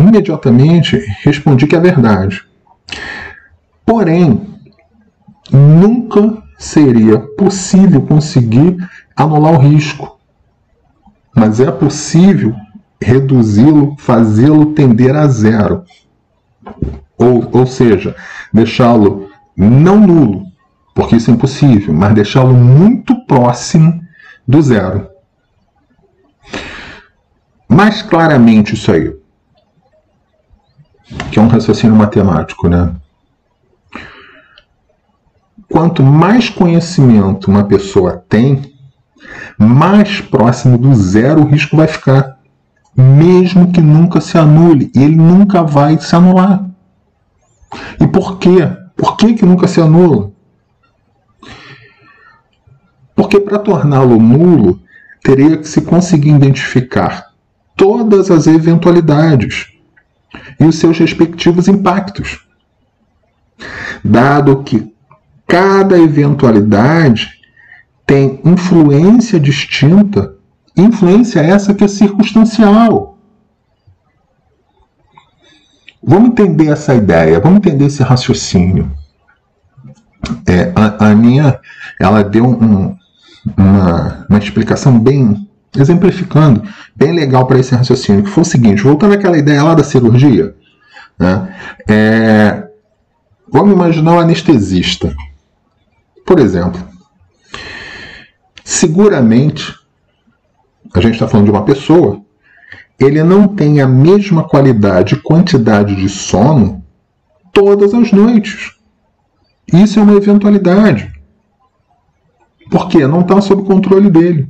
imediatamente 0.00 0.96
respondi 1.22 1.64
que 1.64 1.76
é 1.76 1.78
verdade. 1.80 2.42
Porém, 3.84 4.40
nunca 5.52 6.42
seria 6.58 7.20
possível 7.20 8.02
conseguir 8.02 8.78
anular 9.14 9.52
o 9.52 9.58
risco. 9.58 10.18
Mas 11.36 11.60
é 11.60 11.70
possível 11.70 12.52
reduzi-lo, 13.00 13.94
fazê-lo 13.96 14.74
tender 14.74 15.14
a 15.14 15.28
zero. 15.28 15.84
Ou, 17.16 17.48
ou 17.52 17.64
seja, 17.64 18.16
deixá-lo 18.52 19.30
não 19.56 20.00
nulo, 20.00 20.42
porque 20.92 21.14
isso 21.14 21.30
é 21.30 21.34
impossível, 21.34 21.94
mas 21.94 22.12
deixá-lo 22.12 22.54
muito 22.54 23.14
próximo 23.24 24.02
do 24.44 24.60
zero. 24.60 25.14
Mais 27.76 28.00
claramente 28.00 28.72
isso 28.72 28.90
aí, 28.90 29.14
que 31.30 31.38
é 31.38 31.42
um 31.42 31.46
raciocínio 31.46 31.94
matemático, 31.94 32.68
né? 32.68 32.96
quanto 35.70 36.02
mais 36.02 36.48
conhecimento 36.48 37.50
uma 37.50 37.64
pessoa 37.64 38.24
tem, 38.30 38.62
mais 39.58 40.22
próximo 40.22 40.78
do 40.78 40.94
zero 40.94 41.42
o 41.42 41.44
risco 41.44 41.76
vai 41.76 41.86
ficar. 41.86 42.38
Mesmo 42.96 43.70
que 43.70 43.82
nunca 43.82 44.22
se 44.22 44.38
anule. 44.38 44.90
E 44.94 45.02
ele 45.02 45.16
nunca 45.16 45.62
vai 45.62 45.98
se 45.98 46.16
anular. 46.16 46.64
E 48.00 48.06
por 48.06 48.38
quê? 48.38 48.66
Por 48.96 49.18
que, 49.18 49.34
que 49.34 49.44
nunca 49.44 49.68
se 49.68 49.78
anula? 49.78 50.30
Porque 53.14 53.38
para 53.38 53.58
torná-lo 53.58 54.18
nulo, 54.18 54.80
teria 55.22 55.58
que 55.58 55.68
se 55.68 55.82
conseguir 55.82 56.30
identificar 56.30 57.35
todas 57.76 58.30
as 58.30 58.46
eventualidades 58.46 59.68
e 60.58 60.64
os 60.64 60.76
seus 60.76 60.98
respectivos 60.98 61.68
impactos. 61.68 62.44
Dado 64.02 64.62
que 64.62 64.92
cada 65.46 65.98
eventualidade 65.98 67.40
tem 68.06 68.40
influência 68.44 69.38
distinta, 69.38 70.34
influência 70.76 71.40
essa 71.40 71.74
que 71.74 71.84
é 71.84 71.88
circunstancial. 71.88 73.18
Vamos 76.02 76.30
entender 76.30 76.68
essa 76.68 76.94
ideia, 76.94 77.40
vamos 77.40 77.58
entender 77.58 77.86
esse 77.86 78.02
raciocínio. 78.02 78.92
É, 80.46 80.72
a, 80.74 81.08
a 81.08 81.14
ela 82.00 82.22
deu 82.22 82.44
um, 82.44 82.96
uma, 83.56 84.26
uma 84.28 84.38
explicação 84.38 84.98
bem 84.98 85.45
exemplificando, 85.74 86.62
bem 86.94 87.12
legal 87.12 87.46
para 87.46 87.58
esse 87.58 87.74
raciocínio, 87.74 88.24
que 88.24 88.30
foi 88.30 88.42
o 88.42 88.46
seguinte, 88.46 88.82
voltando 88.82 89.14
àquela 89.14 89.38
ideia 89.38 89.62
lá 89.62 89.74
da 89.74 89.84
cirurgia, 89.84 90.54
né, 91.18 91.54
é, 91.88 92.68
vamos 93.50 93.72
imaginar 93.72 94.14
o 94.14 94.20
anestesista. 94.20 95.14
Por 96.24 96.38
exemplo, 96.38 96.80
seguramente, 98.64 99.74
a 100.94 101.00
gente 101.00 101.14
está 101.14 101.28
falando 101.28 101.46
de 101.46 101.52
uma 101.52 101.64
pessoa, 101.64 102.20
ele 102.98 103.22
não 103.22 103.46
tem 103.46 103.80
a 103.80 103.86
mesma 103.86 104.44
qualidade 104.44 105.14
e 105.14 105.20
quantidade 105.20 105.94
de 105.94 106.08
sono 106.08 106.84
todas 107.52 107.94
as 107.94 108.10
noites. 108.12 108.72
Isso 109.72 109.98
é 109.98 110.02
uma 110.02 110.14
eventualidade. 110.14 111.12
Por 112.70 112.88
quê? 112.88 113.06
Não 113.06 113.20
está 113.20 113.40
sob 113.40 113.64
controle 113.64 114.10
dele. 114.10 114.48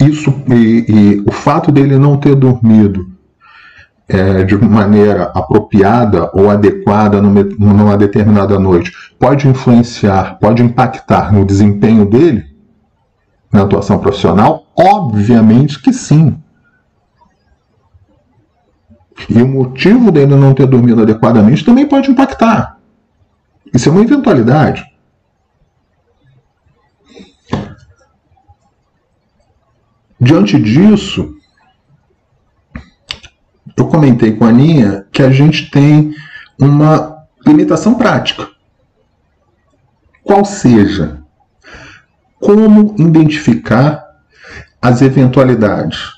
Isso 0.00 0.30
e, 0.48 0.84
e 0.88 1.24
o 1.26 1.32
fato 1.32 1.72
dele 1.72 1.98
não 1.98 2.16
ter 2.16 2.34
dormido 2.34 3.06
é, 4.08 4.44
de 4.44 4.56
maneira 4.56 5.24
apropriada 5.34 6.30
ou 6.32 6.50
adequada 6.50 7.20
numa, 7.20 7.42
numa 7.42 7.96
determinada 7.96 8.58
noite 8.58 8.92
pode 9.18 9.48
influenciar, 9.48 10.38
pode 10.38 10.62
impactar 10.62 11.32
no 11.32 11.44
desempenho 11.44 12.04
dele 12.04 12.44
na 13.52 13.62
atuação 13.62 13.98
profissional? 13.98 14.66
Obviamente 14.76 15.80
que 15.80 15.92
sim. 15.92 16.36
E 19.30 19.40
o 19.42 19.48
motivo 19.48 20.12
dele 20.12 20.36
não 20.36 20.52
ter 20.52 20.66
dormido 20.66 21.02
adequadamente 21.02 21.64
também 21.64 21.86
pode 21.86 22.10
impactar. 22.10 22.76
Isso 23.72 23.88
é 23.88 23.92
uma 23.92 24.02
eventualidade. 24.02 24.84
Diante 30.18 30.58
disso, 30.58 31.36
eu 33.76 33.86
comentei 33.88 34.32
com 34.32 34.44
a 34.44 34.48
Aninha 34.48 35.06
que 35.12 35.22
a 35.22 35.30
gente 35.30 35.70
tem 35.70 36.14
uma 36.58 37.26
limitação 37.46 37.94
prática. 37.94 38.48
Qual 40.22 40.44
seja, 40.44 41.22
como 42.40 42.96
identificar 42.98 44.04
as 44.80 45.02
eventualidades? 45.02 46.12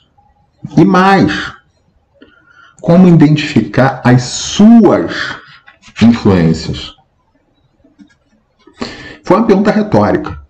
E 0.77 0.85
mais, 0.85 1.53
como 2.81 3.09
identificar 3.09 4.01
as 4.05 4.23
suas 4.23 5.37
influências? 6.01 6.95
Foi 9.25 9.37
uma 9.37 9.47
pergunta 9.47 9.71
retórica. 9.71 10.41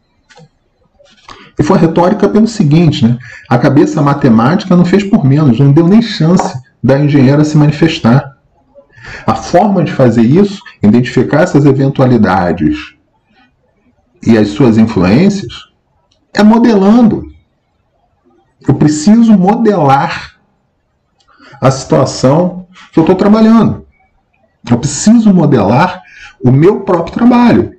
E 1.58 1.62
foi 1.62 1.78
retórica 1.78 2.28
pelo 2.28 2.46
seguinte, 2.46 3.04
né? 3.04 3.18
A 3.48 3.58
cabeça 3.58 4.00
matemática 4.00 4.76
não 4.76 4.84
fez 4.84 5.02
por 5.02 5.24
menos, 5.24 5.58
não 5.58 5.72
deu 5.72 5.86
nem 5.86 6.00
chance 6.00 6.56
da 6.82 6.98
engenheira 6.98 7.44
se 7.44 7.56
manifestar. 7.56 8.36
A 9.26 9.34
forma 9.34 9.82
de 9.82 9.92
fazer 9.92 10.22
isso, 10.22 10.62
identificar 10.82 11.42
essas 11.42 11.64
eventualidades 11.64 12.94
e 14.24 14.36
as 14.36 14.48
suas 14.48 14.78
influências, 14.78 15.52
é 16.32 16.42
modelando. 16.42 17.24
Eu 18.66 18.74
preciso 18.74 19.36
modelar 19.36 20.36
a 21.60 21.70
situação 21.70 22.66
que 22.92 22.98
eu 22.98 23.02
estou 23.02 23.16
trabalhando. 23.16 23.86
Eu 24.70 24.78
preciso 24.78 25.32
modelar 25.32 26.02
o 26.44 26.50
meu 26.50 26.80
próprio 26.80 27.14
trabalho. 27.14 27.77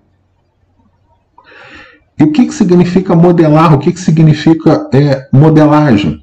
E 2.20 2.24
o 2.24 2.32
que, 2.32 2.48
que 2.48 2.54
significa 2.54 3.16
modelar? 3.16 3.74
O 3.74 3.80
que, 3.80 3.94
que 3.94 4.00
significa 4.00 4.90
é, 4.94 5.30
modelagem? 5.32 6.22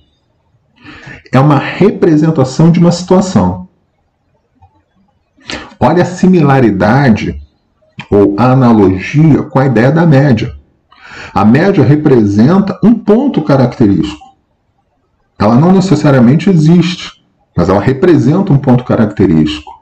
É 1.32 1.40
uma 1.40 1.58
representação 1.58 2.70
de 2.70 2.78
uma 2.78 2.92
situação. 2.92 3.66
Olha 5.80 6.02
a 6.02 6.06
similaridade 6.06 7.40
ou 8.10 8.34
analogia 8.38 9.42
com 9.44 9.58
a 9.58 9.66
ideia 9.66 9.90
da 9.90 10.06
média. 10.06 10.54
A 11.32 11.44
média 11.44 11.82
representa 11.82 12.78
um 12.82 12.94
ponto 12.94 13.42
característico. 13.42 14.24
Ela 15.38 15.54
não 15.54 15.72
necessariamente 15.72 16.50
existe, 16.50 17.24
mas 17.56 17.68
ela 17.68 17.80
representa 17.80 18.52
um 18.52 18.58
ponto 18.58 18.84
característico. 18.84 19.72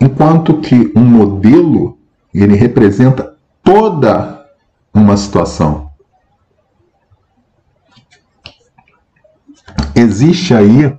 Enquanto 0.00 0.58
que 0.58 0.92
um 0.94 1.04
modelo, 1.04 1.98
ele 2.34 2.54
representa 2.54 3.34
toda 3.62 4.41
uma 4.92 5.16
situação. 5.16 5.90
Existe 9.94 10.54
aí 10.54 10.96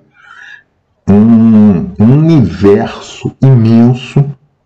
um, 1.08 1.93
universo 1.99 3.36
imenso 3.41 4.23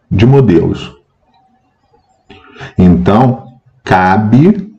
de 0.10 0.26
modelos. 0.26 0.96
Então, 2.78 3.60
cabe 3.84 4.76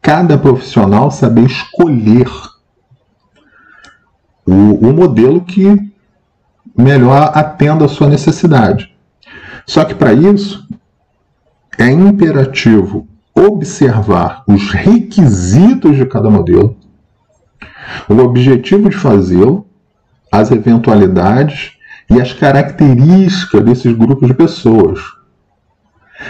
cada 0.00 0.36
profissional 0.36 1.10
saber 1.10 1.44
escolher 1.44 2.28
o, 4.44 4.88
o 4.88 4.92
modelo 4.92 5.40
que 5.40 5.92
melhor 6.76 7.30
atenda 7.34 7.84
a 7.84 7.88
sua 7.88 8.08
necessidade. 8.08 8.92
Só 9.66 9.84
que 9.84 9.94
para 9.94 10.12
isso 10.12 10.61
é 11.78 11.90
imperativo 11.90 13.08
observar 13.34 14.44
os 14.46 14.70
requisitos 14.70 15.96
de 15.96 16.06
cada 16.06 16.28
modelo, 16.28 16.76
o 18.08 18.14
objetivo 18.18 18.90
de 18.90 18.96
fazê-lo, 18.96 19.66
as 20.30 20.50
eventualidades 20.50 21.76
e 22.08 22.20
as 22.20 22.32
características 22.32 23.64
desses 23.64 23.96
grupos 23.96 24.28
de 24.28 24.34
pessoas. 24.34 25.00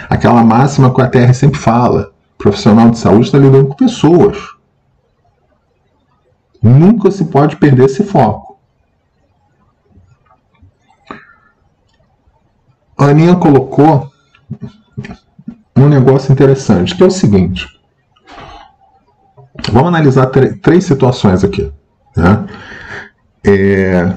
Aquela 0.09 0.43
máxima 0.43 0.93
que 0.93 1.01
a 1.01 1.09
TR 1.09 1.33
sempre 1.33 1.59
fala: 1.59 2.13
profissional 2.37 2.89
de 2.89 2.97
saúde 2.97 3.25
está 3.25 3.37
lidando 3.37 3.67
com 3.67 3.75
pessoas. 3.75 4.37
Nunca 6.61 7.11
se 7.11 7.25
pode 7.25 7.57
perder 7.57 7.85
esse 7.85 8.03
foco. 8.03 8.57
A 12.97 13.05
Aninha 13.05 13.35
colocou 13.35 14.09
um 15.75 15.87
negócio 15.87 16.31
interessante, 16.31 16.95
que 16.95 17.03
é 17.03 17.05
o 17.05 17.11
seguinte. 17.11 17.67
Vamos 19.71 19.89
analisar 19.89 20.27
três 20.27 20.83
situações 20.83 21.43
aqui. 21.43 21.71
Né? 22.15 22.45
É... 23.45 24.13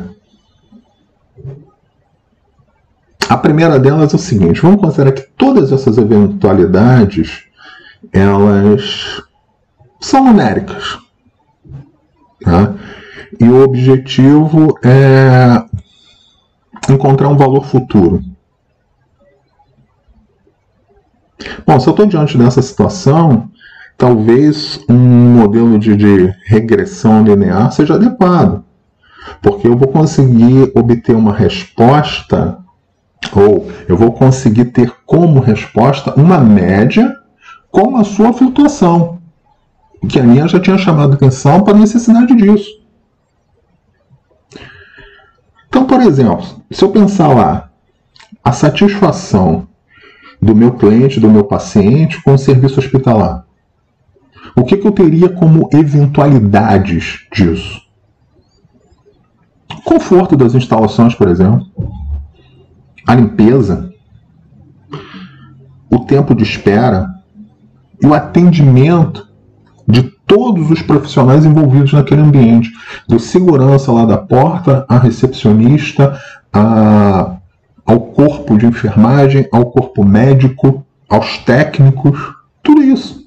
A 3.29 3.37
primeira 3.37 3.79
delas 3.79 4.12
é 4.12 4.16
o 4.16 4.19
seguinte: 4.19 4.61
vamos 4.61 4.81
considerar 4.81 5.12
que 5.12 5.23
todas 5.37 5.73
essas 5.73 5.99
eventualidades 5.99 7.45
elas 8.12 9.23
são 10.01 10.25
numéricas. 10.25 10.99
Tá? 12.42 12.75
E 13.40 13.49
o 13.49 13.62
objetivo 13.62 14.79
é 14.85 15.64
encontrar 16.88 17.29
um 17.29 17.37
valor 17.37 17.64
futuro. 17.64 18.23
Bom, 21.66 21.79
se 21.79 21.88
eu 21.88 21.90
estou 21.90 22.07
diante 22.07 22.38
dessa 22.38 22.62
situação, 22.62 23.51
talvez 23.96 24.81
um 24.88 24.94
modelo 24.94 25.79
de, 25.79 25.96
de 25.96 26.35
regressão 26.44 27.22
linear 27.25 27.70
seja 27.72 27.94
adequado, 27.94 28.64
porque 29.42 29.66
eu 29.66 29.77
vou 29.77 29.88
conseguir 29.88 30.72
obter 30.75 31.14
uma 31.14 31.33
resposta, 31.33 32.59
ou 33.35 33.70
eu 33.88 33.96
vou 33.96 34.12
conseguir 34.12 34.66
ter 34.66 34.92
como 35.05 35.40
resposta 35.40 36.14
uma 36.18 36.38
média 36.38 37.14
com 37.70 37.96
a 37.96 38.05
sua 38.05 38.33
flutuação, 38.33 39.18
que 40.09 40.18
a 40.18 40.22
minha 40.22 40.49
já 40.49 40.61
tinha 40.61 40.79
chamado 40.79 41.14
atenção 41.14 41.62
para 41.62 41.75
a 41.75 41.81
necessidade 41.81 42.35
disso. 42.35 42.70
Então, 45.68 45.85
por 45.85 46.01
exemplo, 46.01 46.46
se 46.70 46.83
eu 46.83 46.90
pensar 46.90 47.29
lá, 47.29 47.70
a 48.42 48.53
satisfação 48.53 49.68
do 50.46 50.54
meu 50.54 50.72
cliente, 50.72 51.20
do 51.20 51.30
meu 51.30 51.44
paciente 51.44 52.22
com 52.22 52.35
o 52.35 52.38
serviço 52.38 52.80
hospitalar? 52.80 53.44
O 54.56 54.64
que, 54.64 54.76
que 54.76 54.87
eu 54.87 54.92
teria 54.92 55.28
como 55.28 55.68
eventualidades 55.72 57.26
disso? 57.35 57.87
conforto 59.87 60.37
das 60.37 60.52
instalações, 60.54 61.14
por 61.14 61.28
exemplo, 61.28 61.64
a 63.06 63.14
limpeza, 63.14 63.92
o 65.88 66.00
tempo 66.00 66.35
de 66.35 66.42
espera 66.42 67.09
e 68.02 68.06
o 68.06 68.12
atendimento 68.12 69.28
de 69.87 70.02
todos 70.26 70.72
os 70.72 70.82
profissionais 70.82 71.46
envolvidos 71.46 71.92
naquele 71.92 72.20
ambiente, 72.20 72.72
do 73.09 73.20
segurança 73.20 73.92
lá 73.92 74.04
da 74.04 74.18
porta, 74.18 74.85
a 74.88 74.98
recepcionista, 74.98 76.20
a 76.52 77.36
ao 77.87 78.01
corpo 78.01 78.59
de 78.59 78.66
enfermagem, 78.66 79.49
ao 79.53 79.70
corpo 79.70 80.05
médico, 80.05 80.85
aos 81.09 81.38
técnicos, 81.38 82.18
tudo 82.62 82.83
isso. 82.83 83.25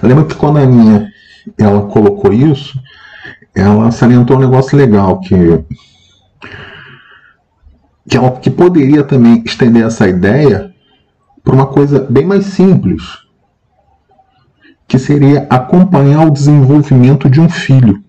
Eu 0.00 0.08
lembro 0.08 0.26
que 0.26 0.36
quando 0.36 0.58
a 0.58 0.62
Aninha 0.62 1.10
ela 1.58 1.82
colocou 1.88 2.32
isso, 2.32 2.80
ela 3.54 3.90
salientou 3.90 4.36
um 4.36 4.40
negócio 4.40 4.78
legal 4.78 5.18
que 5.20 5.36
que, 8.08 8.16
ela, 8.16 8.30
que 8.30 8.50
poderia 8.50 9.02
também 9.02 9.42
estender 9.44 9.84
essa 9.84 10.06
ideia 10.06 10.72
para 11.42 11.54
uma 11.54 11.66
coisa 11.66 11.98
bem 11.98 12.24
mais 12.24 12.46
simples, 12.46 13.02
que 14.86 14.96
seria 14.96 15.46
acompanhar 15.50 16.24
o 16.24 16.30
desenvolvimento 16.30 17.28
de 17.28 17.40
um 17.40 17.48
filho 17.48 18.05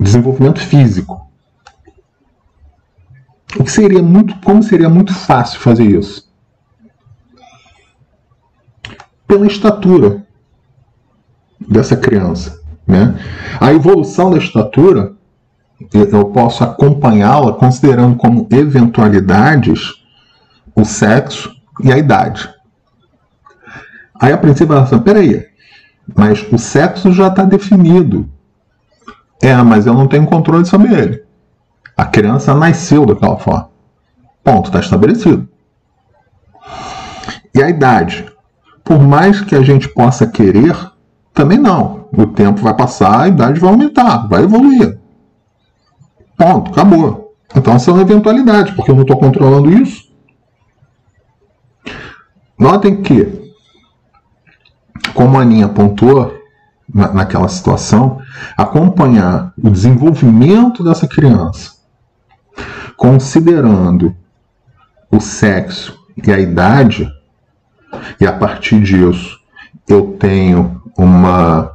desenvolvimento 0.00 0.60
físico. 0.60 1.28
O 3.58 3.64
que 3.64 3.70
seria 3.70 4.02
muito, 4.02 4.38
como 4.40 4.62
seria 4.62 4.88
muito 4.88 5.12
fácil 5.12 5.60
fazer 5.60 5.84
isso? 5.84 6.30
Pela 9.26 9.46
estatura 9.46 10.26
dessa 11.68 11.96
criança, 11.96 12.60
né? 12.86 13.18
A 13.60 13.72
evolução 13.72 14.30
da 14.30 14.38
estatura 14.38 15.14
eu 15.92 16.26
posso 16.26 16.62
acompanhá-la 16.62 17.54
considerando 17.54 18.16
como 18.16 18.46
eventualidades 18.50 20.04
o 20.74 20.84
sexo 20.84 21.54
e 21.82 21.92
a 21.92 21.98
idade. 21.98 22.48
Aí 24.20 24.32
a 24.32 24.38
princípio 24.38 24.74
ela 24.74 24.86
fala, 24.86 25.02
peraí, 25.02 25.46
mas 26.14 26.46
o 26.52 26.58
sexo 26.58 27.12
já 27.12 27.28
está 27.28 27.44
definido. 27.44 28.28
É, 29.40 29.54
mas 29.56 29.86
eu 29.86 29.94
não 29.94 30.06
tenho 30.06 30.26
controle 30.26 30.66
sobre 30.66 30.94
ele. 30.94 31.24
A 31.96 32.04
criança 32.04 32.54
nasceu 32.54 33.06
daquela 33.06 33.38
forma. 33.38 33.70
Ponto, 34.44 34.66
está 34.66 34.80
estabelecido. 34.80 35.48
E 37.54 37.62
a 37.62 37.68
idade? 37.68 38.26
Por 38.84 39.00
mais 39.00 39.40
que 39.40 39.54
a 39.54 39.62
gente 39.62 39.88
possa 39.88 40.26
querer, 40.26 40.76
também 41.32 41.58
não. 41.58 42.08
O 42.12 42.26
tempo 42.26 42.60
vai 42.60 42.74
passar, 42.74 43.20
a 43.20 43.28
idade 43.28 43.60
vai 43.60 43.70
aumentar, 43.70 44.28
vai 44.28 44.42
evoluir. 44.42 44.98
Ponto, 46.36 46.70
acabou. 46.70 47.34
Então 47.54 47.74
essa 47.74 47.90
é 47.90 47.94
uma 47.94 48.02
eventualidade, 48.02 48.72
porque 48.74 48.90
eu 48.90 48.94
não 48.94 49.02
estou 49.02 49.18
controlando 49.18 49.70
isso. 49.70 50.10
Notem 52.58 53.02
que, 53.02 53.52
como 55.14 55.38
a 55.38 55.42
Aninha 55.42 55.68
pontuou, 55.68 56.39
na, 56.92 57.12
naquela 57.12 57.48
situação, 57.48 58.20
acompanhar 58.56 59.52
o 59.62 59.70
desenvolvimento 59.70 60.82
dessa 60.82 61.06
criança, 61.06 61.72
considerando 62.96 64.14
o 65.10 65.20
sexo 65.20 65.98
e 66.16 66.30
a 66.30 66.38
idade, 66.38 67.10
e 68.20 68.26
a 68.26 68.32
partir 68.32 68.80
disso 68.82 69.38
eu 69.88 70.16
tenho 70.18 70.80
uma 70.96 71.72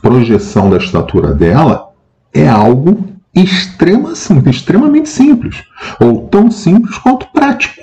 projeção 0.00 0.70
da 0.70 0.76
estatura 0.76 1.34
dela, 1.34 1.90
é 2.32 2.48
algo 2.48 3.12
extrema, 3.34 4.12
extremamente 4.46 5.08
simples, 5.08 5.62
ou 6.00 6.28
tão 6.28 6.50
simples 6.50 6.96
quanto 6.98 7.26
prático. 7.32 7.82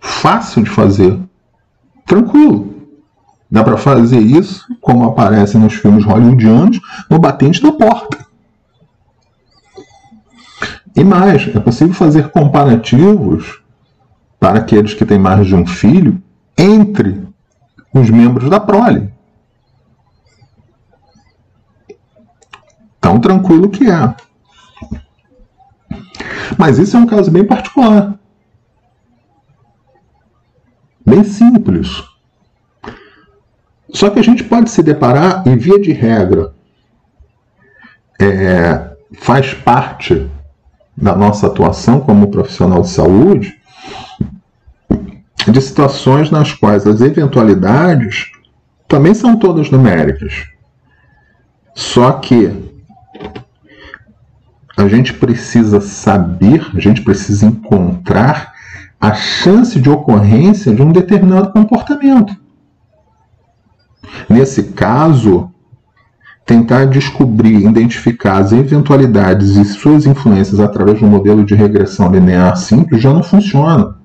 fácil 0.00 0.62
de 0.62 0.70
fazer. 0.70 1.18
Tranquilo. 2.06 2.71
Dá 3.52 3.62
para 3.62 3.76
fazer 3.76 4.18
isso, 4.18 4.66
como 4.80 5.04
aparece 5.04 5.58
nos 5.58 5.74
filmes 5.74 6.06
hollywoodianos, 6.06 6.80
no 7.10 7.18
batente 7.18 7.62
da 7.62 7.70
porta. 7.70 8.24
E 10.96 11.04
mais, 11.04 11.54
é 11.54 11.60
possível 11.60 11.92
fazer 11.92 12.30
comparativos 12.30 13.62
para 14.40 14.60
aqueles 14.60 14.94
que 14.94 15.04
têm 15.04 15.18
mais 15.18 15.46
de 15.46 15.54
um 15.54 15.66
filho 15.66 16.22
entre 16.56 17.28
os 17.92 18.08
membros 18.08 18.48
da 18.48 18.58
prole. 18.58 19.12
Tão 22.98 23.20
tranquilo 23.20 23.68
que 23.68 23.84
é. 23.90 24.14
Mas 26.56 26.78
isso 26.78 26.96
é 26.96 27.00
um 27.00 27.06
caso 27.06 27.30
bem 27.30 27.44
particular. 27.44 28.18
Bem 31.04 31.22
simples. 31.22 32.11
Só 34.02 34.10
que 34.10 34.18
a 34.18 34.24
gente 34.24 34.42
pode 34.42 34.68
se 34.68 34.82
deparar, 34.82 35.44
e 35.46 35.54
via 35.54 35.80
de 35.80 35.92
regra, 35.92 36.52
é, 38.20 38.96
faz 39.20 39.54
parte 39.54 40.28
da 40.96 41.14
nossa 41.14 41.46
atuação 41.46 42.00
como 42.00 42.26
profissional 42.26 42.80
de 42.80 42.88
saúde, 42.88 43.54
de 45.48 45.60
situações 45.60 46.32
nas 46.32 46.52
quais 46.52 46.84
as 46.84 47.00
eventualidades 47.00 48.32
também 48.88 49.14
são 49.14 49.36
todas 49.36 49.70
numéricas. 49.70 50.48
Só 51.72 52.10
que 52.14 52.52
a 54.76 54.88
gente 54.88 55.14
precisa 55.14 55.80
saber, 55.80 56.68
a 56.74 56.80
gente 56.80 57.02
precisa 57.02 57.46
encontrar 57.46 58.52
a 59.00 59.14
chance 59.14 59.78
de 59.78 59.88
ocorrência 59.88 60.74
de 60.74 60.82
um 60.82 60.90
determinado 60.90 61.52
comportamento. 61.52 62.41
Nesse 64.28 64.64
caso, 64.72 65.50
tentar 66.44 66.86
descobrir, 66.86 67.66
identificar 67.66 68.38
as 68.38 68.52
eventualidades 68.52 69.56
e 69.56 69.64
suas 69.64 70.06
influências 70.06 70.60
através 70.60 70.98
de 70.98 71.04
um 71.04 71.08
modelo 71.08 71.44
de 71.44 71.54
regressão 71.54 72.10
linear 72.10 72.56
simples 72.56 73.00
já 73.00 73.12
não 73.12 73.22
funciona. 73.22 73.96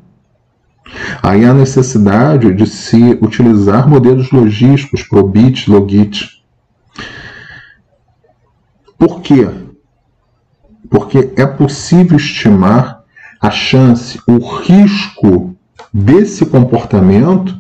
Aí 1.22 1.46
há 1.46 1.54
necessidade 1.54 2.54
de 2.54 2.66
se 2.66 3.18
utilizar 3.22 3.88
modelos 3.88 4.32
logísticos, 4.32 5.04
probit, 5.04 5.70
logit. 5.70 6.44
Por 8.98 9.22
quê? 9.22 9.48
Porque 10.90 11.34
é 11.36 11.46
possível 11.46 12.18
estimar 12.18 13.04
a 13.42 13.52
chance, 13.52 14.20
o 14.26 14.38
risco 14.38 15.56
desse 15.94 16.46
comportamento 16.46 17.58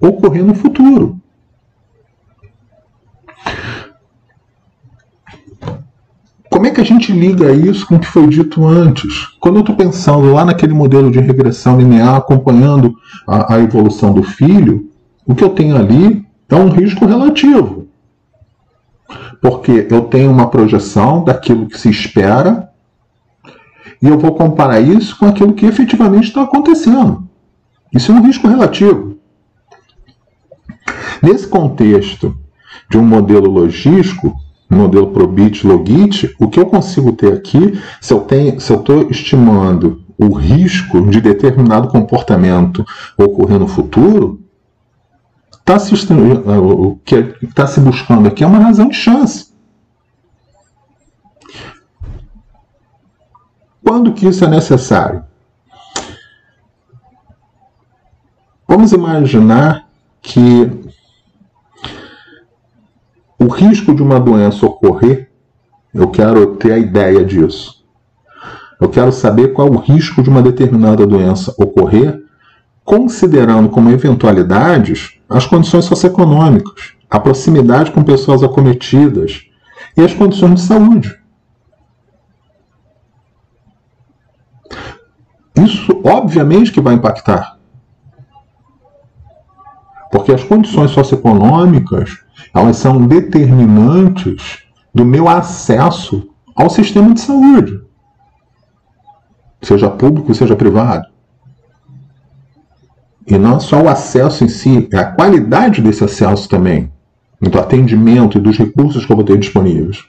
ocorrer 0.00 0.44
no 0.44 0.54
futuro. 0.54 1.20
Como 6.56 6.66
é 6.66 6.70
que 6.70 6.80
a 6.80 6.84
gente 6.84 7.12
liga 7.12 7.52
isso 7.52 7.86
com 7.86 7.96
o 7.96 8.00
que 8.00 8.06
foi 8.06 8.26
dito 8.28 8.66
antes? 8.66 9.28
Quando 9.38 9.56
eu 9.56 9.60
estou 9.60 9.76
pensando 9.76 10.32
lá 10.32 10.42
naquele 10.42 10.72
modelo 10.72 11.10
de 11.10 11.20
regressão 11.20 11.76
linear, 11.76 12.16
acompanhando 12.16 12.96
a, 13.28 13.56
a 13.56 13.60
evolução 13.60 14.14
do 14.14 14.22
filho, 14.22 14.90
o 15.26 15.34
que 15.34 15.44
eu 15.44 15.50
tenho 15.50 15.76
ali 15.76 16.26
é 16.48 16.54
um 16.54 16.70
risco 16.70 17.04
relativo. 17.04 17.88
Porque 19.42 19.86
eu 19.90 20.04
tenho 20.04 20.30
uma 20.30 20.48
projeção 20.48 21.22
daquilo 21.22 21.66
que 21.66 21.78
se 21.78 21.90
espera 21.90 22.70
e 24.00 24.08
eu 24.08 24.18
vou 24.18 24.34
comparar 24.34 24.80
isso 24.80 25.14
com 25.18 25.26
aquilo 25.26 25.52
que 25.52 25.66
efetivamente 25.66 26.28
está 26.28 26.40
acontecendo. 26.40 27.28
Isso 27.92 28.10
é 28.10 28.14
um 28.14 28.22
risco 28.22 28.48
relativo. 28.48 29.18
Nesse 31.22 31.46
contexto 31.46 32.34
de 32.88 32.96
um 32.96 33.04
modelo 33.04 33.50
logístico, 33.50 34.34
modelo 34.68 35.12
Probit 35.12 35.66
Logit, 35.66 36.34
o 36.38 36.48
que 36.48 36.58
eu 36.58 36.66
consigo 36.66 37.12
ter 37.12 37.32
aqui, 37.32 37.80
se 38.00 38.12
eu 38.12 38.26
estou 38.26 39.08
estimando 39.10 40.02
o 40.18 40.32
risco 40.32 41.08
de 41.08 41.20
determinado 41.20 41.88
comportamento 41.88 42.84
ocorrer 43.16 43.58
no 43.58 43.68
futuro, 43.68 44.40
tá 45.64 45.78
se, 45.78 45.94
o 45.94 46.96
que 47.04 47.14
está 47.42 47.66
se 47.66 47.80
buscando 47.80 48.28
aqui 48.28 48.42
é 48.42 48.46
uma 48.46 48.58
razão 48.58 48.88
de 48.88 48.96
chance. 48.96 49.54
Quando 53.84 54.12
que 54.12 54.26
isso 54.26 54.44
é 54.44 54.48
necessário? 54.48 55.24
Vamos 58.66 58.92
imaginar 58.92 59.86
que 60.20 60.85
o 63.46 63.48
risco 63.48 63.94
de 63.94 64.02
uma 64.02 64.18
doença 64.18 64.66
ocorrer, 64.66 65.30
eu 65.94 66.08
quero 66.08 66.56
ter 66.56 66.72
a 66.72 66.78
ideia 66.78 67.24
disso. 67.24 67.84
Eu 68.80 68.88
quero 68.88 69.12
saber 69.12 69.52
qual 69.52 69.70
o 69.70 69.76
risco 69.76 70.20
de 70.20 70.28
uma 70.28 70.42
determinada 70.42 71.06
doença 71.06 71.54
ocorrer, 71.56 72.24
considerando 72.84 73.68
como 73.68 73.88
eventualidades 73.90 75.20
as 75.28 75.46
condições 75.46 75.84
socioeconômicas, 75.84 76.94
a 77.08 77.20
proximidade 77.20 77.92
com 77.92 78.02
pessoas 78.02 78.42
acometidas 78.42 79.44
e 79.96 80.02
as 80.02 80.12
condições 80.12 80.54
de 80.54 80.60
saúde. 80.62 81.16
Isso, 85.54 86.02
obviamente, 86.04 86.72
que 86.72 86.80
vai 86.80 86.94
impactar. 86.94 87.55
Porque 90.10 90.32
as 90.32 90.42
condições 90.42 90.90
socioeconômicas 90.90 92.18
elas 92.54 92.76
são 92.76 93.06
determinantes 93.06 94.60
do 94.94 95.04
meu 95.04 95.28
acesso 95.28 96.30
ao 96.54 96.70
sistema 96.70 97.12
de 97.12 97.20
saúde, 97.20 97.80
seja 99.60 99.90
público, 99.90 100.34
seja 100.34 100.56
privado. 100.56 101.04
E 103.26 103.36
não 103.36 103.60
só 103.60 103.82
o 103.82 103.88
acesso 103.88 104.44
em 104.44 104.48
si, 104.48 104.88
é 104.92 104.98
a 104.98 105.12
qualidade 105.12 105.82
desse 105.82 106.02
acesso 106.02 106.48
também, 106.48 106.90
do 107.40 107.58
atendimento 107.58 108.38
e 108.38 108.40
dos 108.40 108.56
recursos 108.56 109.04
que 109.04 109.12
eu 109.12 109.16
vou 109.16 109.24
ter 109.24 109.36
disponíveis. 109.36 110.04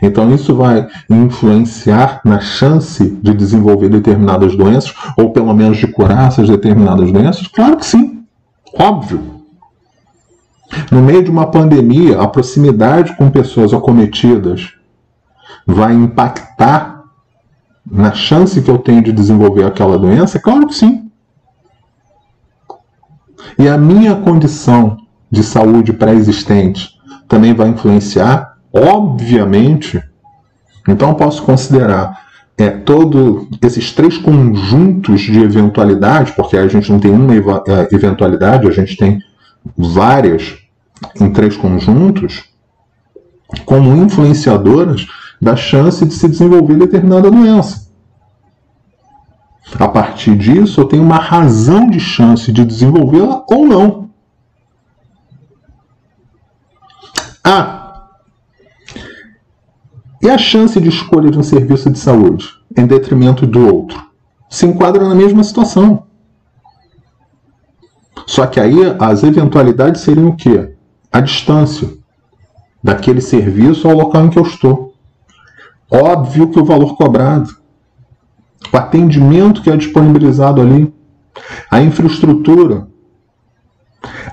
Então, 0.00 0.34
isso 0.34 0.56
vai 0.56 0.88
influenciar 1.10 2.22
na 2.24 2.40
chance 2.40 3.18
de 3.22 3.34
desenvolver 3.34 3.90
determinadas 3.90 4.56
doenças, 4.56 4.94
ou 5.16 5.30
pelo 5.30 5.52
menos 5.52 5.76
de 5.76 5.86
curar 5.86 6.28
essas 6.28 6.48
determinadas 6.48 7.12
doenças? 7.12 7.46
Claro 7.46 7.76
que 7.76 7.84
sim, 7.84 8.24
óbvio. 8.72 9.33
No 10.90 11.02
meio 11.02 11.22
de 11.22 11.30
uma 11.30 11.50
pandemia, 11.50 12.20
a 12.20 12.26
proximidade 12.26 13.16
com 13.16 13.30
pessoas 13.30 13.72
acometidas 13.72 14.72
vai 15.66 15.92
impactar 15.92 17.04
na 17.90 18.12
chance 18.12 18.62
que 18.62 18.70
eu 18.70 18.78
tenho 18.78 19.02
de 19.02 19.12
desenvolver 19.12 19.64
aquela 19.64 19.98
doença? 19.98 20.38
Claro 20.38 20.66
que 20.66 20.74
sim. 20.74 21.10
E 23.58 23.68
a 23.68 23.76
minha 23.76 24.16
condição 24.16 24.96
de 25.30 25.42
saúde 25.42 25.92
pré-existente 25.92 26.90
também 27.28 27.54
vai 27.54 27.68
influenciar? 27.68 28.58
Obviamente. 28.72 30.02
Então 30.88 31.14
posso 31.14 31.42
considerar 31.42 32.24
é, 32.56 32.70
todo 32.70 33.48
esses 33.62 33.92
três 33.92 34.16
conjuntos 34.16 35.20
de 35.20 35.40
eventualidade, 35.40 36.32
porque 36.32 36.56
a 36.56 36.66
gente 36.68 36.90
não 36.90 36.98
tem 36.98 37.10
uma 37.10 37.34
é, 37.34 37.94
eventualidade, 37.94 38.66
a 38.66 38.70
gente 38.70 38.96
tem 38.96 39.18
várias 39.76 40.58
em 41.20 41.32
três 41.32 41.56
conjuntos 41.56 42.44
como 43.64 43.96
influenciadoras 43.96 45.06
da 45.40 45.56
chance 45.56 46.04
de 46.04 46.14
se 46.14 46.28
desenvolver 46.28 46.76
determinada 46.76 47.30
doença. 47.30 47.84
A 49.78 49.88
partir 49.88 50.36
disso, 50.36 50.80
eu 50.80 50.84
tenho 50.84 51.02
uma 51.02 51.16
razão 51.16 51.88
de 51.88 51.98
chance 51.98 52.52
de 52.52 52.64
desenvolvê-la 52.64 53.44
ou 53.48 53.66
não. 53.66 54.10
Ah, 57.42 57.84
e 60.24 60.30
a 60.30 60.38
chance 60.38 60.80
de 60.80 60.88
escolha 60.88 61.30
de 61.30 61.38
um 61.38 61.42
serviço 61.42 61.90
de 61.90 61.98
saúde 61.98 62.48
em 62.74 62.86
detrimento 62.86 63.46
do 63.46 63.66
outro? 63.66 64.02
Se 64.48 64.64
enquadra 64.64 65.06
na 65.06 65.14
mesma 65.14 65.44
situação. 65.44 66.06
Só 68.26 68.46
que 68.46 68.58
aí 68.58 68.76
as 68.98 69.22
eventualidades 69.22 70.02
seriam 70.02 70.28
o 70.28 70.36
quê? 70.36 70.74
A 71.12 71.20
distância 71.20 71.88
daquele 72.82 73.20
serviço 73.20 73.88
ao 73.88 73.96
local 73.96 74.26
em 74.26 74.30
que 74.30 74.38
eu 74.38 74.42
estou. 74.42 74.94
Óbvio 75.90 76.50
que 76.50 76.58
o 76.58 76.64
valor 76.64 76.96
cobrado, 76.96 77.54
o 78.72 78.76
atendimento 78.76 79.62
que 79.62 79.70
é 79.70 79.76
disponibilizado 79.76 80.60
ali, 80.60 80.92
a 81.70 81.80
infraestrutura, 81.80 82.88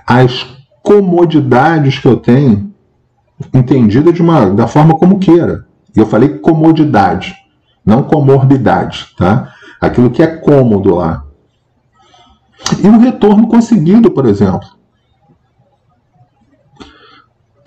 as 0.06 0.46
comodidades 0.82 2.00
que 2.00 2.08
eu 2.08 2.18
tenho, 2.18 2.72
entendida 3.54 4.12
de 4.12 4.22
uma, 4.22 4.50
da 4.52 4.68
forma 4.68 4.98
como 4.98 5.20
queira. 5.20 5.66
E 5.96 6.00
eu 6.00 6.06
falei 6.06 6.40
comodidade, 6.40 7.36
não 7.86 8.04
comorbidade, 8.04 9.08
tá? 9.18 9.54
Aquilo 9.80 10.10
que 10.10 10.22
é 10.22 10.28
cômodo 10.28 10.96
lá. 10.96 11.26
E 12.84 12.88
o 12.88 13.00
retorno 13.00 13.48
conseguido, 13.48 14.12
por 14.12 14.26
exemplo. 14.26 14.68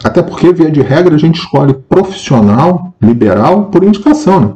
Até 0.02 0.22
porque, 0.22 0.52
via 0.52 0.70
de 0.70 0.82
regra, 0.82 1.14
a 1.14 1.18
gente 1.18 1.40
escolhe 1.40 1.74
profissional 1.74 2.94
liberal 3.00 3.70
por 3.70 3.82
indicação. 3.82 4.40
Né? 4.40 4.54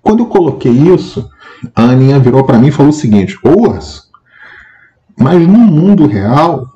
Quando 0.00 0.20
eu 0.20 0.26
coloquei 0.26 0.72
isso, 0.72 1.28
a 1.74 1.82
Aninha 1.82 2.18
virou 2.18 2.44
para 2.44 2.58
mim 2.58 2.68
e 2.68 2.72
falou 2.72 2.90
o 2.90 2.94
seguinte: 2.94 3.38
Oas, 3.42 4.08
mas 5.18 5.46
no 5.46 5.58
mundo 5.58 6.06
real, 6.06 6.66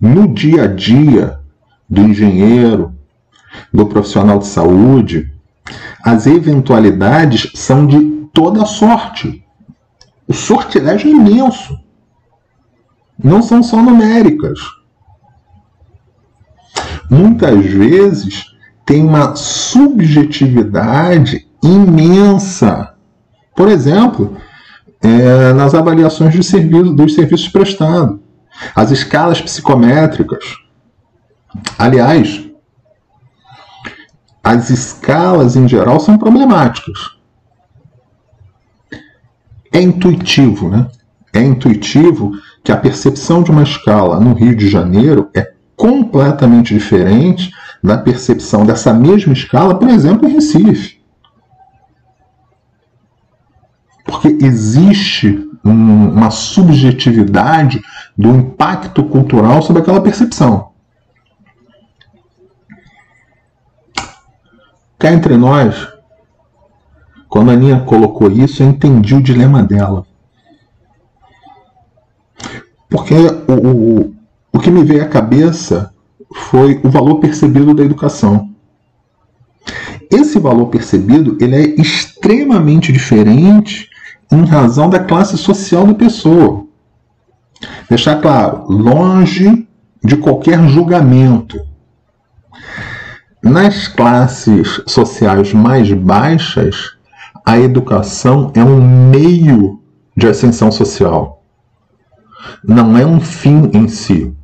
no 0.00 0.28
dia 0.28 0.62
a 0.62 0.66
dia 0.68 1.40
do 1.88 2.00
engenheiro, 2.02 2.94
do 3.72 3.86
profissional 3.86 4.38
de 4.38 4.46
saúde, 4.46 5.32
as 6.02 6.26
eventualidades 6.26 7.52
são 7.54 7.86
de 7.86 8.28
toda 8.32 8.64
sorte. 8.64 9.44
O 10.26 10.32
sortilégio 10.32 11.10
é 11.10 11.14
imenso 11.14 11.78
não 13.22 13.42
são 13.42 13.62
só 13.62 13.82
numéricas. 13.82 14.58
Muitas 17.10 17.62
vezes 17.64 18.44
tem 18.86 19.04
uma 19.04 19.34
subjetividade 19.34 21.48
imensa. 21.62 22.94
Por 23.56 23.68
exemplo, 23.68 24.36
é, 25.02 25.52
nas 25.52 25.74
avaliações 25.74 26.32
de 26.32 26.44
serviço, 26.44 26.94
dos 26.94 27.14
serviços 27.14 27.48
prestados, 27.48 28.18
as 28.74 28.90
escalas 28.90 29.40
psicométricas. 29.40 30.44
Aliás, 31.78 32.47
as 34.48 34.70
escalas 34.70 35.56
em 35.56 35.68
geral 35.68 36.00
são 36.00 36.16
problemáticas. 36.16 37.10
É 39.70 39.78
intuitivo, 39.78 40.70
né? 40.70 40.88
É 41.34 41.42
intuitivo 41.42 42.32
que 42.64 42.72
a 42.72 42.76
percepção 42.78 43.42
de 43.42 43.50
uma 43.50 43.62
escala 43.62 44.18
no 44.18 44.32
Rio 44.32 44.56
de 44.56 44.66
Janeiro 44.66 45.28
é 45.36 45.52
completamente 45.76 46.72
diferente 46.72 47.52
da 47.84 47.98
percepção 47.98 48.64
dessa 48.64 48.94
mesma 48.94 49.34
escala, 49.34 49.78
por 49.78 49.90
exemplo, 49.90 50.26
em 50.26 50.32
Recife. 50.32 50.98
Porque 54.02 54.28
existe 54.40 55.46
um, 55.62 56.08
uma 56.08 56.30
subjetividade 56.30 57.82
do 58.16 58.30
impacto 58.30 59.04
cultural 59.04 59.60
sobre 59.60 59.82
aquela 59.82 60.00
percepção. 60.00 60.70
Cá 64.98 65.12
entre 65.12 65.36
nós, 65.36 65.86
quando 67.28 67.50
a 67.50 67.54
Aninha 67.54 67.80
colocou 67.80 68.30
isso, 68.30 68.62
eu 68.62 68.68
entendi 68.68 69.14
o 69.14 69.22
dilema 69.22 69.62
dela. 69.62 70.04
Porque 72.88 73.14
o, 73.14 73.52
o, 73.52 74.14
o 74.52 74.58
que 74.58 74.70
me 74.70 74.82
veio 74.82 75.04
à 75.04 75.06
cabeça 75.06 75.94
foi 76.34 76.80
o 76.82 76.90
valor 76.90 77.20
percebido 77.20 77.74
da 77.74 77.84
educação. 77.84 78.50
Esse 80.10 80.38
valor 80.38 80.66
percebido 80.66 81.36
ele 81.40 81.54
é 81.54 81.80
extremamente 81.80 82.90
diferente 82.90 83.88
em 84.32 84.44
razão 84.44 84.88
da 84.88 84.98
classe 84.98 85.36
social 85.36 85.86
da 85.86 85.94
pessoa. 85.94 86.66
Deixar 87.88 88.20
claro, 88.20 88.64
longe 88.68 89.68
de 90.02 90.16
qualquer 90.16 90.66
julgamento. 90.68 91.67
Nas 93.42 93.88
classes 93.88 94.82
sociais 94.86 95.52
mais 95.52 95.92
baixas, 95.92 96.96
a 97.44 97.58
educação 97.58 98.52
é 98.54 98.62
um 98.62 99.10
meio 99.10 99.80
de 100.16 100.26
ascensão 100.26 100.70
social 100.72 101.38
não 102.62 102.96
é 102.96 103.04
um 103.04 103.20
fim 103.20 103.70
em 103.72 103.88
si. 103.88 104.34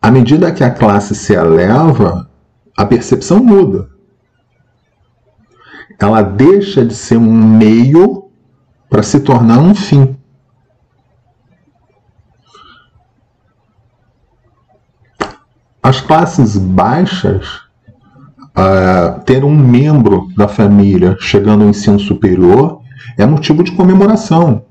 À 0.00 0.10
medida 0.10 0.52
que 0.52 0.62
a 0.62 0.70
classe 0.70 1.14
se 1.14 1.32
eleva, 1.32 2.30
a 2.76 2.84
percepção 2.84 3.42
muda. 3.42 3.88
Ela 5.98 6.22
deixa 6.22 6.84
de 6.84 6.94
ser 6.94 7.16
um 7.16 7.32
meio 7.32 8.28
para 8.90 9.02
se 9.02 9.20
tornar 9.20 9.58
um 9.58 9.74
fim. 9.74 10.16
Classes 16.04 16.56
baixas, 16.56 17.46
uh, 18.56 19.20
ter 19.24 19.44
um 19.44 19.54
membro 19.54 20.28
da 20.36 20.48
família 20.48 21.16
chegando 21.20 21.62
ao 21.62 21.70
ensino 21.70 21.98
superior 21.98 22.80
é 23.18 23.26
motivo 23.26 23.62
de 23.62 23.72
comemoração. 23.72 24.62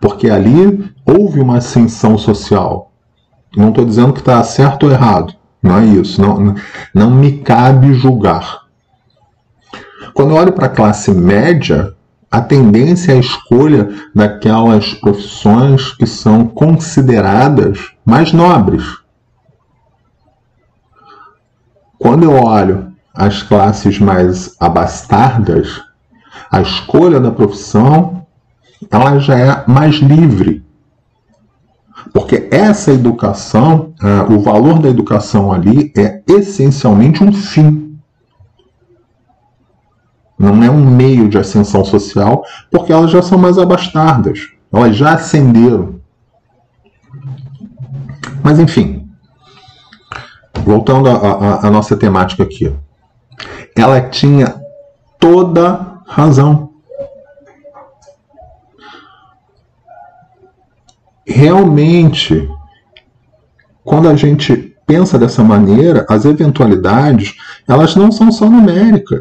Porque 0.00 0.28
ali 0.28 0.92
houve 1.06 1.40
uma 1.40 1.58
ascensão 1.58 2.16
social. 2.18 2.92
Não 3.56 3.68
estou 3.68 3.84
dizendo 3.84 4.12
que 4.12 4.20
está 4.20 4.42
certo 4.42 4.84
ou 4.86 4.92
errado. 4.92 5.34
Não 5.62 5.78
é 5.78 5.84
isso. 5.84 6.20
Não, 6.20 6.54
não 6.94 7.10
me 7.10 7.38
cabe 7.38 7.94
julgar. 7.94 8.62
Quando 10.14 10.30
eu 10.30 10.36
olho 10.36 10.52
para 10.52 10.66
a 10.66 10.70
classe 10.70 11.10
média, 11.12 11.94
a 12.30 12.40
tendência 12.40 13.12
é 13.12 13.16
a 13.16 13.20
escolha 13.20 13.88
daquelas 14.14 14.94
profissões 14.94 15.92
que 15.92 16.06
são 16.06 16.46
consideradas 16.46 17.78
mais 18.04 18.32
nobres. 18.32 19.01
Quando 22.02 22.24
eu 22.24 22.32
olho 22.32 22.92
as 23.14 23.44
classes 23.44 24.00
mais 24.00 24.56
abastardas, 24.58 25.80
a 26.50 26.60
escolha 26.60 27.20
da 27.20 27.30
profissão 27.30 28.26
ela 28.90 29.20
já 29.20 29.38
é 29.38 29.64
mais 29.68 29.94
livre. 29.94 30.64
Porque 32.12 32.48
essa 32.50 32.90
educação, 32.90 33.94
uh, 34.02 34.32
o 34.34 34.40
valor 34.40 34.80
da 34.80 34.88
educação 34.88 35.52
ali 35.52 35.92
é 35.96 36.20
essencialmente 36.26 37.22
um 37.22 37.32
fim. 37.32 37.96
Não 40.36 40.60
é 40.60 40.68
um 40.68 40.84
meio 40.84 41.28
de 41.28 41.38
ascensão 41.38 41.84
social, 41.84 42.42
porque 42.68 42.92
elas 42.92 43.12
já 43.12 43.22
são 43.22 43.38
mais 43.38 43.58
abastardas. 43.58 44.40
Elas 44.72 44.96
já 44.96 45.14
ascenderam. 45.14 46.00
Mas 48.42 48.58
enfim, 48.58 49.01
voltando 50.64 51.08
à 51.08 51.70
nossa 51.70 51.96
temática 51.96 52.42
aqui. 52.42 52.74
Ela 53.76 54.00
tinha 54.00 54.60
toda 55.18 56.00
razão. 56.06 56.72
realmente, 61.26 62.48
quando 63.84 64.08
a 64.08 64.14
gente 64.14 64.76
pensa 64.86 65.18
dessa 65.18 65.42
maneira, 65.42 66.06
as 66.08 66.24
eventualidades, 66.24 67.34
elas 67.66 67.96
não 67.96 68.12
são 68.12 68.30
só 68.30 68.48
numéricas. 68.48 69.20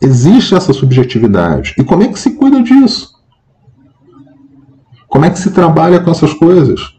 Existe 0.00 0.54
essa 0.54 0.72
subjetividade. 0.72 1.74
E 1.78 1.84
como 1.84 2.02
é 2.02 2.08
que 2.08 2.18
se 2.18 2.32
cuida 2.32 2.62
disso? 2.62 3.14
Como 5.08 5.24
é 5.24 5.30
que 5.30 5.38
se 5.38 5.50
trabalha 5.52 6.00
com 6.00 6.10
essas 6.10 6.32
coisas? 6.34 6.98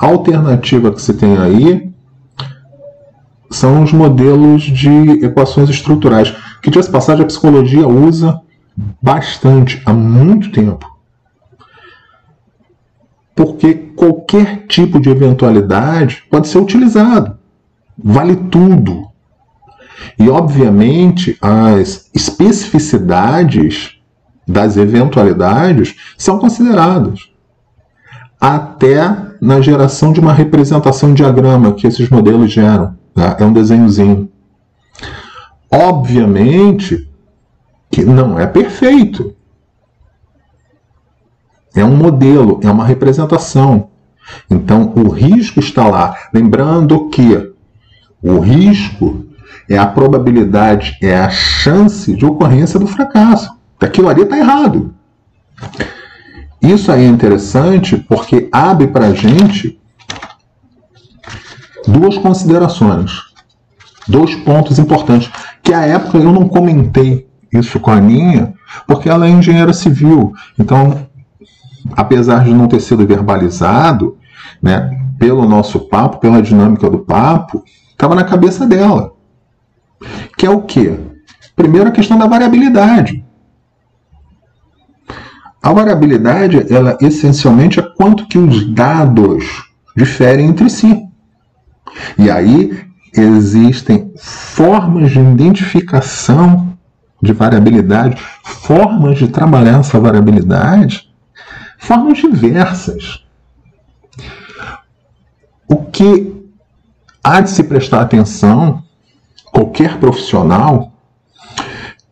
Alternativa 0.00 0.92
que 0.92 1.02
se 1.02 1.14
tem 1.14 1.36
aí 1.36 1.92
são 3.50 3.82
os 3.82 3.92
modelos 3.92 4.62
de 4.62 5.24
equações 5.24 5.68
estruturais, 5.68 6.34
que, 6.62 6.70
de 6.70 6.78
passagem, 6.88 7.24
a 7.24 7.26
psicologia 7.26 7.86
usa 7.86 8.40
bastante, 9.02 9.82
há 9.84 9.92
muito 9.92 10.50
tempo 10.52 10.90
porque 13.40 13.72
qualquer 13.96 14.66
tipo 14.66 15.00
de 15.00 15.08
eventualidade 15.08 16.24
pode 16.30 16.46
ser 16.46 16.58
utilizado. 16.58 17.38
Vale 17.96 18.36
tudo. 18.36 19.08
E, 20.18 20.28
obviamente, 20.28 21.38
as 21.40 22.10
especificidades 22.14 23.98
das 24.46 24.76
eventualidades 24.76 25.96
são 26.18 26.38
consideradas. 26.38 27.29
Até 28.40 29.16
na 29.40 29.60
geração 29.60 30.12
de 30.12 30.20
uma 30.20 30.32
representação 30.32 31.12
diagrama 31.12 31.72
que 31.72 31.86
esses 31.86 32.08
modelos 32.08 32.50
geram. 32.50 32.96
Tá? 33.14 33.36
É 33.38 33.44
um 33.44 33.52
desenhozinho. 33.52 34.30
Obviamente 35.70 37.08
que 37.90 38.04
não 38.04 38.38
é 38.38 38.46
perfeito. 38.46 39.34
É 41.74 41.84
um 41.84 41.96
modelo, 41.96 42.60
é 42.62 42.70
uma 42.70 42.84
representação. 42.84 43.90
Então, 44.48 44.92
o 44.96 45.08
risco 45.08 45.60
está 45.60 45.86
lá. 45.86 46.16
Lembrando 46.32 47.08
que 47.08 47.52
o 48.22 48.38
risco 48.38 49.26
é 49.68 49.78
a 49.78 49.86
probabilidade, 49.86 50.98
é 51.00 51.18
a 51.18 51.30
chance 51.30 52.14
de 52.14 52.24
ocorrência 52.24 52.78
do 52.78 52.86
fracasso. 52.86 53.50
Aquilo 53.80 54.08
ali 54.08 54.22
está 54.22 54.36
errado. 54.36 54.94
Isso 56.62 56.92
aí 56.92 57.04
é 57.04 57.08
interessante 57.08 57.96
porque 57.96 58.48
abre 58.52 58.86
para 58.88 59.06
a 59.06 59.14
gente 59.14 59.80
duas 61.86 62.18
considerações, 62.18 63.12
dois 64.06 64.34
pontos 64.34 64.78
importantes 64.78 65.30
que 65.62 65.72
à 65.72 65.86
época 65.86 66.18
eu 66.18 66.32
não 66.32 66.48
comentei 66.48 67.28
isso 67.52 67.80
com 67.80 67.90
a 67.90 67.96
Aninha, 67.96 68.54
porque 68.86 69.08
ela 69.08 69.26
é 69.26 69.30
engenheira 69.30 69.72
civil. 69.72 70.32
Então, 70.58 71.06
apesar 71.96 72.44
de 72.44 72.52
não 72.52 72.68
ter 72.68 72.80
sido 72.80 73.06
verbalizado, 73.06 74.16
né, 74.62 74.90
pelo 75.18 75.46
nosso 75.46 75.80
papo, 75.80 76.18
pela 76.18 76.42
dinâmica 76.42 76.88
do 76.88 77.00
papo, 77.00 77.64
estava 77.90 78.14
na 78.14 78.24
cabeça 78.24 78.66
dela. 78.66 79.12
Que 80.36 80.46
é 80.46 80.50
o 80.50 80.62
quê? 80.62 80.98
Primeiro 81.54 81.88
a 81.88 81.92
questão 81.92 82.18
da 82.18 82.26
variabilidade. 82.26 83.19
A 85.62 85.72
variabilidade, 85.72 86.72
ela 86.72 86.96
essencialmente 87.00 87.78
é 87.78 87.82
quanto 87.82 88.26
que 88.26 88.38
os 88.38 88.64
dados 88.72 89.44
diferem 89.96 90.46
entre 90.46 90.70
si. 90.70 91.06
E 92.16 92.30
aí 92.30 92.86
existem 93.14 94.12
formas 94.16 95.10
de 95.10 95.18
identificação 95.18 96.78
de 97.22 97.32
variabilidade, 97.32 98.16
formas 98.42 99.18
de 99.18 99.28
trabalhar 99.28 99.80
essa 99.80 100.00
variabilidade, 100.00 101.10
formas 101.78 102.18
diversas. 102.18 103.22
O 105.68 105.84
que 105.84 106.40
há 107.22 107.40
de 107.42 107.50
se 107.50 107.64
prestar 107.64 108.00
atenção, 108.00 108.82
qualquer 109.52 109.98
profissional, 109.98 110.92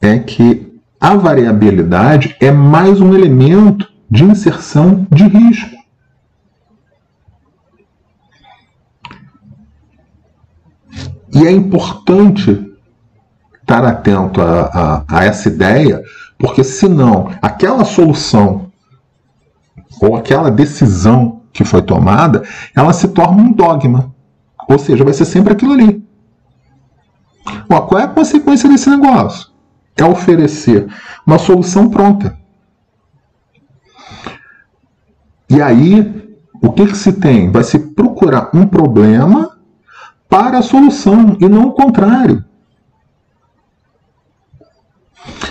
é 0.00 0.18
que 0.18 0.67
a 1.00 1.14
variabilidade 1.16 2.36
é 2.40 2.50
mais 2.50 3.00
um 3.00 3.14
elemento 3.14 3.88
de 4.10 4.24
inserção 4.24 5.06
de 5.10 5.24
risco. 5.24 5.76
E 11.32 11.46
é 11.46 11.52
importante 11.52 12.74
estar 13.60 13.84
atento 13.84 14.40
a, 14.40 14.60
a, 14.62 15.04
a 15.08 15.24
essa 15.24 15.48
ideia, 15.48 16.02
porque 16.38 16.64
senão 16.64 17.30
aquela 17.42 17.84
solução 17.84 18.72
ou 20.00 20.16
aquela 20.16 20.50
decisão 20.50 21.42
que 21.52 21.64
foi 21.64 21.82
tomada, 21.82 22.42
ela 22.74 22.92
se 22.92 23.08
torna 23.08 23.42
um 23.42 23.52
dogma. 23.52 24.14
Ou 24.68 24.78
seja, 24.78 25.04
vai 25.04 25.12
ser 25.12 25.24
sempre 25.24 25.52
aquilo 25.52 25.72
ali. 25.72 26.02
Qual 27.66 28.00
é 28.00 28.04
a 28.04 28.08
consequência 28.08 28.68
desse 28.68 28.88
negócio? 28.88 29.47
É 29.98 30.04
oferecer 30.04 30.86
uma 31.26 31.38
solução 31.38 31.90
pronta. 31.90 32.38
E 35.50 35.60
aí, 35.60 36.38
o 36.62 36.72
que, 36.72 36.86
que 36.86 36.96
se 36.96 37.12
tem? 37.12 37.50
Vai 37.50 37.64
se 37.64 37.78
procurar 37.78 38.50
um 38.54 38.66
problema 38.66 39.58
para 40.28 40.58
a 40.58 40.62
solução 40.62 41.36
e 41.40 41.48
não 41.48 41.68
o 41.68 41.72
contrário. 41.72 42.44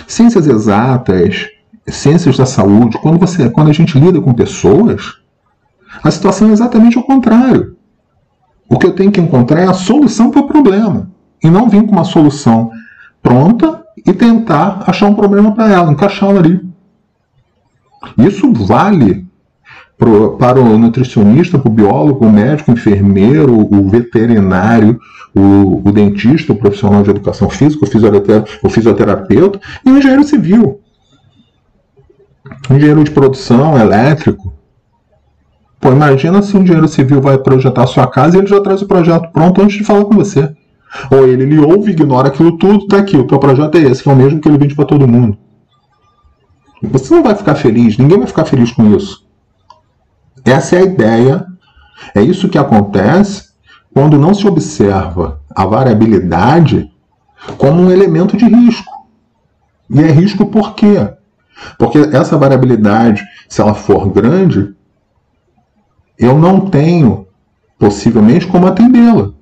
Ciências 0.06 0.46
exatas, 0.46 1.48
ciências 1.86 2.36
da 2.36 2.46
saúde, 2.46 2.98
quando, 2.98 3.18
você, 3.18 3.50
quando 3.50 3.70
a 3.70 3.72
gente 3.72 3.98
lida 3.98 4.20
com 4.20 4.32
pessoas, 4.32 5.18
a 6.02 6.10
situação 6.10 6.48
é 6.48 6.52
exatamente 6.52 6.98
o 6.98 7.02
contrário. 7.02 7.76
O 8.68 8.78
que 8.78 8.86
eu 8.86 8.94
tenho 8.94 9.10
que 9.10 9.20
encontrar 9.20 9.60
é 9.60 9.66
a 9.66 9.72
solução 9.72 10.30
para 10.30 10.42
o 10.42 10.46
problema. 10.46 11.10
E 11.42 11.50
não 11.50 11.68
vir 11.68 11.84
com 11.84 11.92
uma 11.92 12.04
solução 12.04 12.70
pronta 13.22 13.84
e 14.06 14.12
tentar 14.12 14.84
achar 14.86 15.06
um 15.06 15.14
problema 15.14 15.52
para 15.52 15.72
ela, 15.72 15.92
encaixá-la 15.92 16.40
ali. 16.40 16.60
Isso 18.16 18.52
vale 18.52 19.26
pro, 19.96 20.36
para 20.36 20.60
o 20.60 20.78
nutricionista, 20.78 21.58
para 21.58 21.68
o 21.68 21.74
biólogo, 21.74 22.24
o 22.24 22.32
médico, 22.32 22.70
o 22.70 22.74
enfermeiro, 22.74 23.54
o 23.58 23.88
veterinário, 23.88 24.98
o, 25.34 25.82
o 25.88 25.92
dentista, 25.92 26.52
o 26.52 26.56
profissional 26.56 27.02
de 27.02 27.10
educação 27.10 27.50
física, 27.50 27.84
o 28.62 28.68
fisioterapeuta 28.70 29.60
e 29.84 29.90
o 29.90 29.98
engenheiro 29.98 30.24
civil. 30.24 30.80
Engenheiro 32.70 33.04
de 33.04 33.10
produção, 33.10 33.78
elétrico. 33.78 34.52
Pô, 35.80 35.90
imagina 35.92 36.42
se 36.42 36.56
um 36.56 36.62
engenheiro 36.62 36.88
civil 36.88 37.20
vai 37.20 37.38
projetar 37.38 37.84
a 37.84 37.86
sua 37.86 38.06
casa 38.06 38.36
e 38.36 38.40
ele 38.40 38.48
já 38.48 38.60
traz 38.60 38.82
o 38.82 38.86
projeto 38.86 39.30
pronto 39.32 39.62
antes 39.62 39.76
de 39.76 39.84
falar 39.84 40.04
com 40.04 40.14
você. 40.14 40.54
Ou 41.10 41.26
ele, 41.28 41.42
ele 41.42 41.58
ouve, 41.58 41.92
ignora 41.92 42.28
aquilo 42.28 42.56
tudo, 42.58 42.86
tá 42.86 42.98
aqui, 42.98 43.16
o 43.16 43.26
teu 43.26 43.38
projeto 43.38 43.76
é 43.76 43.82
esse, 43.82 44.02
que 44.02 44.08
é 44.08 44.12
o 44.12 44.16
mesmo 44.16 44.40
que 44.40 44.48
ele 44.48 44.58
vende 44.58 44.74
para 44.74 44.84
todo 44.84 45.08
mundo. 45.08 45.36
Você 46.82 47.14
não 47.14 47.22
vai 47.22 47.34
ficar 47.34 47.54
feliz, 47.54 47.98
ninguém 47.98 48.18
vai 48.18 48.26
ficar 48.26 48.44
feliz 48.44 48.70
com 48.70 48.94
isso. 48.94 49.26
Essa 50.44 50.76
é 50.76 50.78
a 50.80 50.84
ideia. 50.84 51.46
É 52.14 52.22
isso 52.22 52.48
que 52.48 52.58
acontece 52.58 53.48
quando 53.92 54.18
não 54.18 54.32
se 54.32 54.46
observa 54.46 55.40
a 55.54 55.66
variabilidade 55.66 56.90
como 57.56 57.82
um 57.82 57.90
elemento 57.90 58.36
de 58.36 58.44
risco. 58.44 58.92
E 59.90 60.00
é 60.00 60.10
risco 60.10 60.46
por 60.46 60.74
quê? 60.74 61.12
Porque 61.78 61.98
essa 61.98 62.38
variabilidade, 62.38 63.22
se 63.48 63.60
ela 63.60 63.74
for 63.74 64.08
grande, 64.10 64.74
eu 66.18 66.38
não 66.38 66.68
tenho 66.68 67.26
possivelmente 67.78 68.46
como 68.46 68.66
atendê-la. 68.66 69.32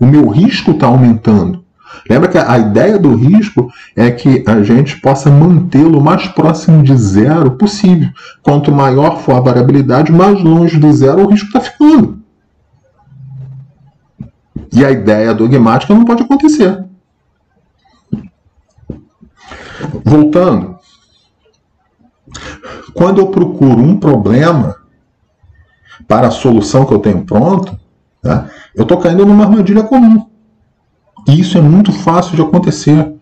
O 0.00 0.06
meu 0.06 0.28
risco 0.28 0.70
está 0.70 0.86
aumentando. 0.86 1.62
Lembra 2.08 2.28
que 2.28 2.38
a 2.38 2.58
ideia 2.58 2.98
do 2.98 3.14
risco 3.14 3.70
é 3.94 4.10
que 4.10 4.42
a 4.46 4.62
gente 4.62 5.00
possa 5.00 5.30
mantê-lo 5.30 5.98
o 5.98 6.02
mais 6.02 6.26
próximo 6.28 6.82
de 6.82 6.96
zero 6.96 7.52
possível. 7.52 8.08
Quanto 8.42 8.72
maior 8.72 9.18
for 9.20 9.36
a 9.36 9.40
variabilidade, 9.40 10.10
mais 10.10 10.42
longe 10.42 10.78
do 10.78 10.90
zero 10.92 11.24
o 11.24 11.30
risco 11.30 11.48
está 11.48 11.60
ficando. 11.60 12.20
E 14.72 14.84
a 14.84 14.90
ideia 14.90 15.34
dogmática 15.34 15.94
não 15.94 16.04
pode 16.04 16.22
acontecer. 16.22 16.84
Voltando, 20.04 20.78
quando 22.94 23.20
eu 23.20 23.28
procuro 23.28 23.80
um 23.80 23.98
problema 23.98 24.76
para 26.06 26.28
a 26.28 26.30
solução 26.30 26.84
que 26.84 26.94
eu 26.94 26.98
tenho 26.98 27.24
pronto, 27.24 27.79
tá, 28.22 28.46
eu 28.74 28.82
estou 28.82 28.98
caindo 28.98 29.26
numa 29.26 29.44
armadilha 29.44 29.82
comum. 29.82 30.26
E 31.28 31.40
isso 31.40 31.58
é 31.58 31.60
muito 31.60 31.92
fácil 31.92 32.36
de 32.36 32.42
acontecer, 32.42 33.14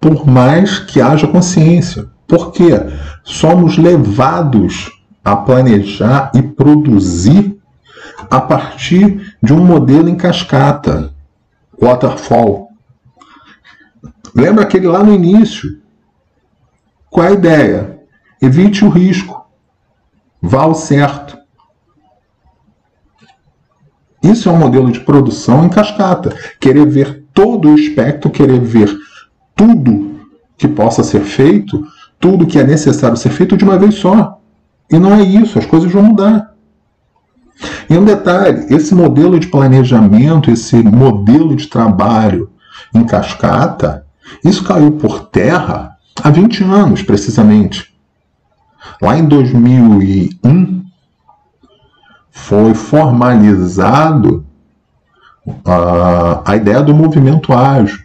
por 0.00 0.26
mais 0.26 0.78
que 0.78 1.00
haja 1.00 1.26
consciência. 1.26 2.06
Porque 2.26 2.70
somos 3.22 3.78
levados 3.78 4.90
a 5.24 5.36
planejar 5.36 6.30
e 6.34 6.42
produzir 6.42 7.58
a 8.30 8.40
partir 8.40 9.36
de 9.42 9.52
um 9.52 9.64
modelo 9.64 10.08
em 10.08 10.16
cascata, 10.16 11.14
waterfall. 11.80 12.70
Lembra 14.34 14.64
aquele 14.64 14.86
lá 14.86 15.02
no 15.02 15.14
início? 15.14 15.80
Qual 17.08 17.26
é 17.26 17.30
a 17.30 17.34
ideia? 17.34 18.00
Evite 18.42 18.84
o 18.84 18.88
risco. 18.88 19.46
Vá 20.42 20.62
ao 20.62 20.74
certo. 20.74 21.38
Isso 24.24 24.48
é 24.48 24.52
um 24.52 24.58
modelo 24.58 24.90
de 24.90 25.00
produção 25.00 25.66
em 25.66 25.68
cascata. 25.68 26.34
Querer 26.58 26.86
ver 26.86 27.24
todo 27.34 27.68
o 27.68 27.74
espectro, 27.74 28.30
querer 28.30 28.60
ver 28.60 28.96
tudo 29.54 30.18
que 30.56 30.66
possa 30.66 31.02
ser 31.02 31.20
feito, 31.20 31.86
tudo 32.18 32.46
que 32.46 32.58
é 32.58 32.64
necessário 32.64 33.18
ser 33.18 33.28
feito 33.30 33.56
de 33.56 33.64
uma 33.64 33.78
vez 33.78 33.96
só. 33.96 34.40
E 34.90 34.98
não 34.98 35.14
é 35.14 35.22
isso, 35.22 35.58
as 35.58 35.66
coisas 35.66 35.92
vão 35.92 36.02
mudar. 36.02 36.54
E 37.88 37.96
um 37.96 38.04
detalhe: 38.04 38.66
esse 38.74 38.94
modelo 38.94 39.38
de 39.38 39.48
planejamento, 39.48 40.50
esse 40.50 40.76
modelo 40.76 41.54
de 41.54 41.66
trabalho 41.66 42.50
em 42.94 43.04
cascata, 43.04 44.06
isso 44.42 44.64
caiu 44.64 44.92
por 44.92 45.26
terra 45.26 45.96
há 46.22 46.30
20 46.30 46.64
anos, 46.64 47.02
precisamente. 47.02 47.94
Lá 49.00 49.18
em 49.18 49.24
2001, 49.26 50.83
foi 52.34 52.74
formalizado 52.74 54.44
a, 55.64 56.42
a 56.44 56.56
ideia 56.56 56.82
do 56.82 56.92
movimento 56.92 57.52
ágil, 57.52 58.02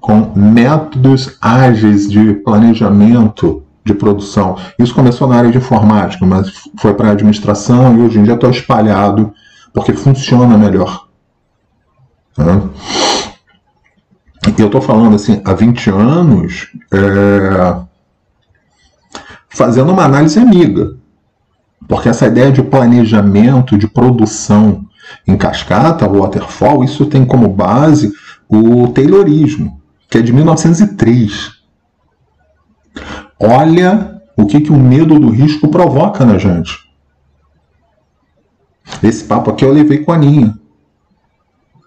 com 0.00 0.32
métodos 0.36 1.38
ágeis 1.40 2.08
de 2.08 2.34
planejamento 2.34 3.64
de 3.84 3.94
produção. 3.94 4.56
Isso 4.78 4.94
começou 4.94 5.26
na 5.26 5.36
área 5.36 5.50
de 5.50 5.58
informática, 5.58 6.24
mas 6.26 6.52
foi 6.78 6.92
para 6.92 7.08
a 7.08 7.12
administração 7.12 7.96
e 7.96 8.02
hoje 8.02 8.18
em 8.18 8.22
dia 8.22 8.34
está 8.34 8.48
espalhado 8.48 9.32
porque 9.72 9.94
funciona 9.94 10.58
melhor. 10.58 11.06
Né? 12.36 12.62
Eu 14.58 14.66
estou 14.66 14.82
falando 14.82 15.16
assim, 15.16 15.40
há 15.44 15.54
20 15.54 15.90
anos, 15.90 16.70
é, 16.92 17.76
fazendo 19.48 19.90
uma 19.90 20.04
análise 20.04 20.38
amiga. 20.38 20.99
Porque 21.90 22.08
essa 22.08 22.28
ideia 22.28 22.52
de 22.52 22.62
planejamento, 22.62 23.76
de 23.76 23.88
produção 23.88 24.86
em 25.26 25.36
cascata, 25.36 26.08
waterfall, 26.08 26.84
isso 26.84 27.04
tem 27.06 27.24
como 27.24 27.48
base 27.48 28.12
o 28.48 28.86
Taylorismo, 28.86 29.82
que 30.08 30.18
é 30.18 30.22
de 30.22 30.32
1903. 30.32 31.50
Olha 33.40 34.22
o 34.36 34.46
que, 34.46 34.60
que 34.60 34.70
o 34.70 34.78
medo 34.78 35.18
do 35.18 35.30
risco 35.30 35.66
provoca 35.66 36.24
na 36.24 36.38
gente. 36.38 36.78
Esse 39.02 39.24
papo 39.24 39.50
aqui 39.50 39.64
eu 39.64 39.72
levei 39.72 39.98
com 40.04 40.12
a 40.12 40.14
Aninha. 40.14 40.56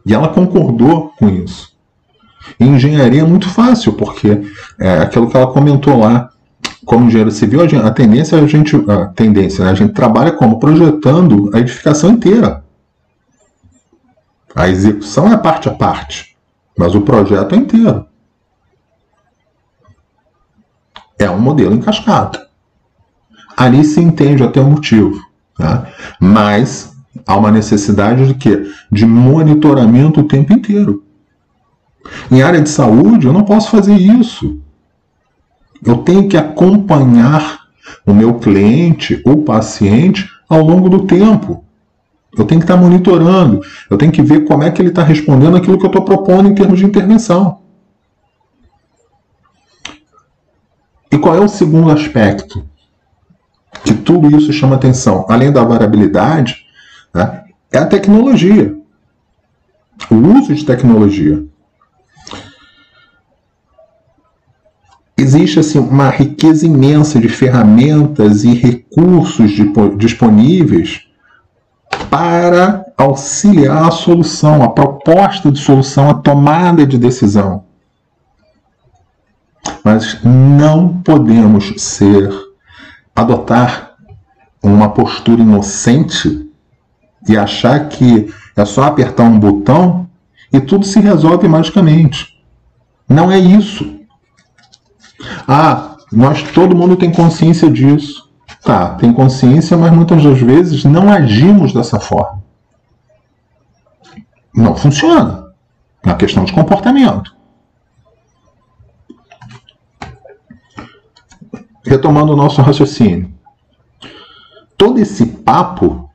E 0.05 0.13
ela 0.13 0.27
concordou 0.27 1.13
com 1.17 1.29
isso. 1.29 1.77
Engenharia 2.59 3.21
é 3.21 3.25
muito 3.25 3.47
fácil, 3.47 3.93
porque 3.93 4.41
é 4.77 4.97
aquilo 4.97 5.29
que 5.29 5.37
ela 5.37 5.53
comentou 5.53 5.97
lá, 5.97 6.32
como 6.85 7.07
engenheiro 7.07 7.31
civil, 7.31 7.61
a, 7.61 7.91
tendência 7.91 8.37
a 8.37 8.47
gente, 8.47 8.75
a 8.89 9.05
tendência, 9.07 9.63
né? 9.63 9.71
a 9.71 9.75
gente 9.75 9.93
trabalha 9.93 10.31
como 10.31 10.59
projetando 10.59 11.49
a 11.53 11.59
edificação 11.59 12.11
inteira. 12.11 12.63
A 14.55 14.69
execução 14.69 15.31
é 15.31 15.37
parte 15.37 15.67
a 15.67 15.73
parte, 15.73 16.35
mas 16.77 16.93
o 16.93 17.01
projeto 17.01 17.55
é 17.55 17.57
inteiro. 17.57 18.05
É 21.17 21.29
um 21.29 21.39
modelo 21.39 21.73
em 21.73 21.79
cascata. 21.79 22.47
Ali 23.55 23.83
se 23.83 23.99
entende 23.99 24.43
até 24.43 24.59
o 24.59 24.69
motivo, 24.69 25.19
tá? 25.55 25.87
mas 26.19 26.95
há 27.25 27.35
uma 27.35 27.51
necessidade 27.51 28.27
de 28.27 28.33
quê? 28.33 28.67
De 28.91 29.05
monitoramento 29.05 30.21
o 30.21 30.27
tempo 30.27 30.53
inteiro. 30.53 31.03
Em 32.29 32.41
área 32.41 32.61
de 32.61 32.69
saúde, 32.69 33.27
eu 33.27 33.33
não 33.33 33.43
posso 33.43 33.69
fazer 33.69 33.95
isso. 33.95 34.59
Eu 35.85 35.97
tenho 35.97 36.27
que 36.27 36.37
acompanhar 36.37 37.63
o 38.05 38.13
meu 38.13 38.35
cliente 38.35 39.21
ou 39.25 39.43
paciente 39.43 40.29
ao 40.49 40.61
longo 40.61 40.89
do 40.89 41.05
tempo. 41.05 41.63
Eu 42.37 42.45
tenho 42.45 42.59
que 42.59 42.65
estar 42.65 42.77
monitorando, 42.77 43.61
eu 43.89 43.97
tenho 43.97 44.11
que 44.11 44.21
ver 44.21 44.45
como 44.45 44.63
é 44.63 44.71
que 44.71 44.81
ele 44.81 44.89
está 44.89 45.03
respondendo 45.03 45.55
aquilo 45.55 45.77
que 45.77 45.85
eu 45.85 45.89
estou 45.89 46.03
propondo 46.03 46.49
em 46.49 46.55
termos 46.55 46.79
de 46.79 46.85
intervenção. 46.85 47.59
E 51.11 51.17
qual 51.19 51.35
é 51.35 51.39
o 51.39 51.47
segundo 51.47 51.91
aspecto 51.91 52.65
que 53.85 53.93
tudo 53.93 54.35
isso 54.35 54.51
chama 54.51 54.75
atenção? 54.75 55.27
Além 55.29 55.51
da 55.51 55.63
variabilidade, 55.63 56.65
né, 57.13 57.43
é 57.71 57.77
a 57.77 57.85
tecnologia. 57.85 58.75
O 60.09 60.15
uso 60.15 60.55
de 60.55 60.65
tecnologia. 60.65 61.45
Existe 65.23 65.59
assim 65.59 65.79
uma 65.79 66.09
riqueza 66.09 66.65
imensa 66.65 67.19
de 67.19 67.29
ferramentas 67.29 68.43
e 68.43 68.53
recursos 68.53 69.51
disponíveis 69.97 71.07
para 72.09 72.85
auxiliar 72.97 73.87
a 73.87 73.91
solução, 73.91 74.61
a 74.61 74.69
proposta 74.69 75.51
de 75.51 75.59
solução, 75.59 76.09
a 76.09 76.13
tomada 76.13 76.85
de 76.85 76.97
decisão. 76.97 77.63
Mas 79.83 80.19
não 80.23 81.01
podemos 81.01 81.73
ser 81.77 82.29
adotar 83.15 83.95
uma 84.61 84.89
postura 84.89 85.41
inocente 85.41 86.49
e 87.27 87.37
achar 87.37 87.87
que 87.87 88.33
é 88.55 88.65
só 88.65 88.83
apertar 88.83 89.23
um 89.23 89.39
botão 89.39 90.07
e 90.51 90.59
tudo 90.59 90.85
se 90.85 90.99
resolve 90.99 91.47
magicamente. 91.47 92.39
Não 93.07 93.31
é 93.31 93.39
isso. 93.39 94.02
Ah, 95.47 95.97
nós 96.11 96.43
todo 96.51 96.75
mundo 96.75 96.95
tem 96.95 97.11
consciência 97.11 97.69
disso. 97.69 98.31
Tá, 98.63 98.95
tem 98.95 99.11
consciência, 99.11 99.75
mas 99.75 99.91
muitas 99.91 100.23
das 100.23 100.39
vezes 100.39 100.85
não 100.85 101.11
agimos 101.11 101.73
dessa 101.73 101.99
forma. 101.99 102.41
Não 104.55 104.75
funciona. 104.75 105.51
É 106.03 106.09
uma 106.09 106.15
questão 106.15 106.45
de 106.45 106.53
comportamento. 106.53 107.35
Retomando 111.85 112.31
o 112.31 112.37
nosso 112.37 112.61
raciocínio. 112.61 113.33
Todo 114.77 114.99
esse 114.99 115.25
papo, 115.25 116.09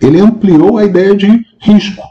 ele 0.00 0.20
ampliou 0.20 0.78
a 0.78 0.84
ideia 0.84 1.14
de 1.14 1.44
risco. 1.60 2.02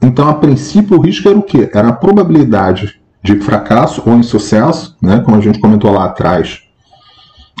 Então, 0.00 0.28
a 0.28 0.34
princípio, 0.34 0.96
o 0.96 1.00
risco 1.00 1.28
era 1.28 1.38
o 1.38 1.42
quê? 1.42 1.70
Era 1.74 1.88
a 1.88 1.92
probabilidade 1.92 3.03
de 3.24 3.40
fracasso 3.40 4.02
ou 4.04 4.18
insucesso, 4.18 4.98
né, 5.00 5.18
como 5.20 5.38
a 5.38 5.40
gente 5.40 5.58
comentou 5.58 5.90
lá 5.90 6.04
atrás. 6.04 6.60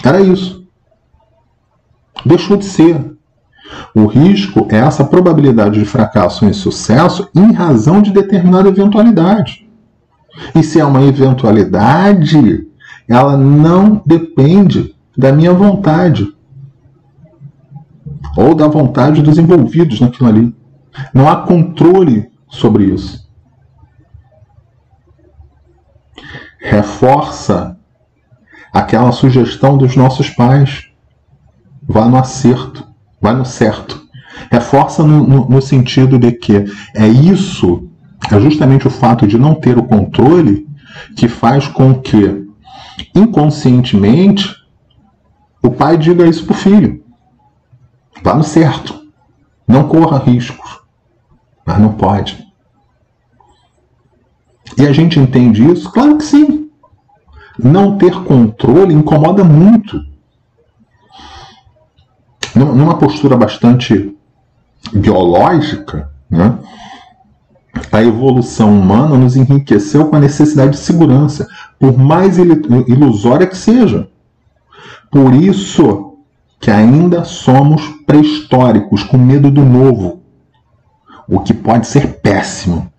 Era 0.04 0.20
isso. 0.20 0.68
Deixou 2.24 2.58
de 2.58 2.66
ser. 2.66 3.16
O 3.94 4.04
risco 4.04 4.68
é 4.70 4.76
essa 4.76 5.04
probabilidade 5.04 5.78
de 5.78 5.86
fracasso 5.86 6.44
ou 6.44 6.50
insucesso 6.50 7.30
em 7.34 7.50
razão 7.52 8.02
de 8.02 8.12
determinada 8.12 8.68
eventualidade. 8.68 9.66
E 10.54 10.62
se 10.62 10.78
é 10.78 10.84
uma 10.84 11.02
eventualidade, 11.02 12.68
ela 13.08 13.34
não 13.34 14.02
depende 14.04 14.94
da 15.16 15.32
minha 15.32 15.54
vontade 15.54 16.30
ou 18.36 18.54
da 18.54 18.68
vontade 18.68 19.22
dos 19.22 19.38
envolvidos 19.38 19.98
naquilo 19.98 20.28
ali. 20.28 20.54
Não 21.14 21.26
há 21.26 21.36
controle 21.36 22.28
sobre 22.50 22.84
isso. 22.84 23.23
Reforça 26.64 27.76
aquela 28.72 29.12
sugestão 29.12 29.76
dos 29.76 29.94
nossos 29.94 30.30
pais. 30.30 30.88
Vá 31.86 32.06
no 32.06 32.16
acerto, 32.16 32.86
vá 33.20 33.34
no 33.34 33.44
certo. 33.44 34.02
Reforça 34.50 35.02
no, 35.02 35.26
no, 35.26 35.48
no 35.48 35.62
sentido 35.62 36.18
de 36.18 36.32
que 36.32 36.64
é 36.94 37.06
isso, 37.06 37.88
é 38.30 38.40
justamente 38.40 38.86
o 38.86 38.90
fato 38.90 39.26
de 39.26 39.38
não 39.38 39.54
ter 39.54 39.76
o 39.76 39.84
controle 39.84 40.66
que 41.14 41.28
faz 41.28 41.68
com 41.68 41.94
que, 41.94 42.48
inconscientemente, 43.14 44.54
o 45.62 45.70
pai 45.70 45.98
diga 45.98 46.26
isso 46.26 46.44
para 46.46 46.54
o 46.54 46.58
filho. 46.58 47.04
Vá 48.22 48.34
no 48.34 48.44
certo. 48.44 49.04
Não 49.68 49.86
corra 49.86 50.18
riscos. 50.18 50.80
Mas 51.66 51.78
não 51.78 51.92
pode. 51.92 52.43
E 54.76 54.86
a 54.86 54.92
gente 54.92 55.18
entende 55.18 55.64
isso? 55.70 55.90
Claro 55.90 56.18
que 56.18 56.24
sim. 56.24 56.68
Não 57.58 57.96
ter 57.96 58.12
controle 58.24 58.92
incomoda 58.92 59.44
muito. 59.44 60.00
Numa 62.54 62.98
postura 62.98 63.36
bastante 63.36 64.16
biológica, 64.92 66.10
né? 66.28 66.58
a 67.90 68.02
evolução 68.02 68.76
humana 68.76 69.16
nos 69.16 69.36
enriqueceu 69.36 70.06
com 70.06 70.16
a 70.16 70.20
necessidade 70.20 70.72
de 70.72 70.78
segurança, 70.78 71.46
por 71.78 71.96
mais 71.96 72.38
ilusória 72.38 73.46
que 73.46 73.56
seja. 73.56 74.08
Por 75.10 75.34
isso 75.34 76.18
que 76.60 76.70
ainda 76.70 77.24
somos 77.24 77.82
pré-históricos, 78.06 79.02
com 79.02 79.18
medo 79.18 79.50
do 79.50 79.64
novo, 79.64 80.22
o 81.28 81.40
que 81.40 81.52
pode 81.52 81.86
ser 81.86 82.20
péssimo 82.20 82.93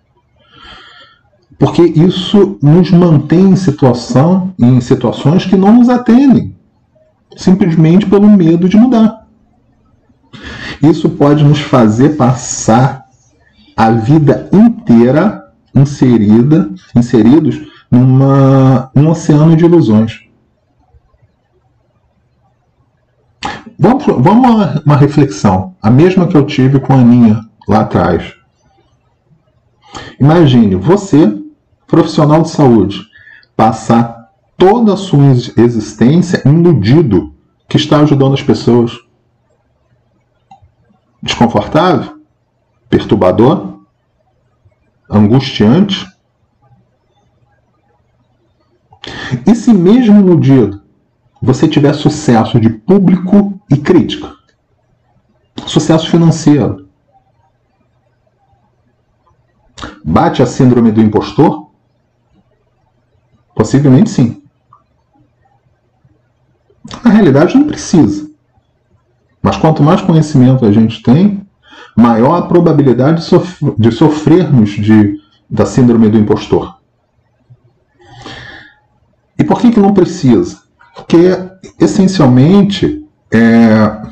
porque 1.58 1.82
isso 1.82 2.58
nos 2.62 2.90
mantém 2.90 3.50
em 3.50 3.56
situação, 3.56 4.52
em 4.58 4.80
situações 4.80 5.44
que 5.44 5.56
não 5.56 5.74
nos 5.74 5.88
atendem, 5.88 6.54
simplesmente 7.36 8.06
pelo 8.06 8.28
medo 8.28 8.68
de 8.68 8.76
mudar. 8.76 9.26
Isso 10.82 11.08
pode 11.10 11.42
nos 11.42 11.60
fazer 11.60 12.16
passar 12.16 13.06
a 13.76 13.90
vida 13.90 14.48
inteira 14.52 15.52
inserida, 15.74 16.70
inseridos 16.94 17.60
numa, 17.90 18.90
num 18.94 19.10
oceano 19.10 19.56
de 19.56 19.64
ilusões. 19.64 20.26
Vamos, 23.78 24.06
vamos 24.06 24.44
a 24.46 24.50
uma, 24.50 24.82
uma 24.86 24.96
reflexão, 24.96 25.74
a 25.82 25.90
mesma 25.90 26.26
que 26.26 26.36
eu 26.36 26.46
tive 26.46 26.80
com 26.80 26.94
a 26.94 26.96
Aninha 26.96 27.40
lá 27.68 27.80
atrás. 27.80 28.34
Imagine 30.18 30.76
você 30.76 31.35
profissional 31.96 32.42
de 32.42 32.50
saúde 32.50 33.08
passar 33.56 34.30
toda 34.54 34.92
a 34.92 34.96
sua 34.98 35.30
existência 35.56 36.46
iludido 36.46 37.34
que 37.66 37.78
está 37.78 38.00
ajudando 38.00 38.34
as 38.34 38.42
pessoas. 38.42 38.92
Desconfortável? 41.22 42.20
Perturbador? 42.90 43.80
Angustiante? 45.08 46.06
E 49.46 49.54
se 49.54 49.72
mesmo 49.72 50.20
iludido 50.20 50.82
você 51.40 51.66
tiver 51.66 51.94
sucesso 51.94 52.60
de 52.60 52.68
público 52.68 53.58
e 53.70 53.78
crítica? 53.78 54.34
Sucesso 55.66 56.10
financeiro? 56.10 56.90
Bate 60.04 60.42
a 60.42 60.46
síndrome 60.46 60.92
do 60.92 61.00
impostor? 61.00 61.65
Possivelmente 63.56 64.10
sim. 64.10 64.42
Na 67.02 67.10
realidade, 67.10 67.56
não 67.56 67.66
precisa. 67.66 68.30
Mas 69.42 69.56
quanto 69.56 69.82
mais 69.82 70.02
conhecimento 70.02 70.66
a 70.66 70.70
gente 70.70 71.02
tem, 71.02 71.44
maior 71.96 72.36
a 72.36 72.42
probabilidade 72.42 73.22
de, 73.22 73.24
sof 73.24 73.74
de 73.78 73.90
sofrermos 73.90 74.70
de, 74.70 75.18
da 75.48 75.64
síndrome 75.64 76.10
do 76.10 76.18
impostor. 76.18 76.76
E 79.38 79.42
por 79.42 79.58
que, 79.58 79.70
que 79.70 79.80
não 79.80 79.94
precisa? 79.94 80.60
Porque, 80.94 81.38
essencialmente, 81.80 83.06
é, 83.32 84.02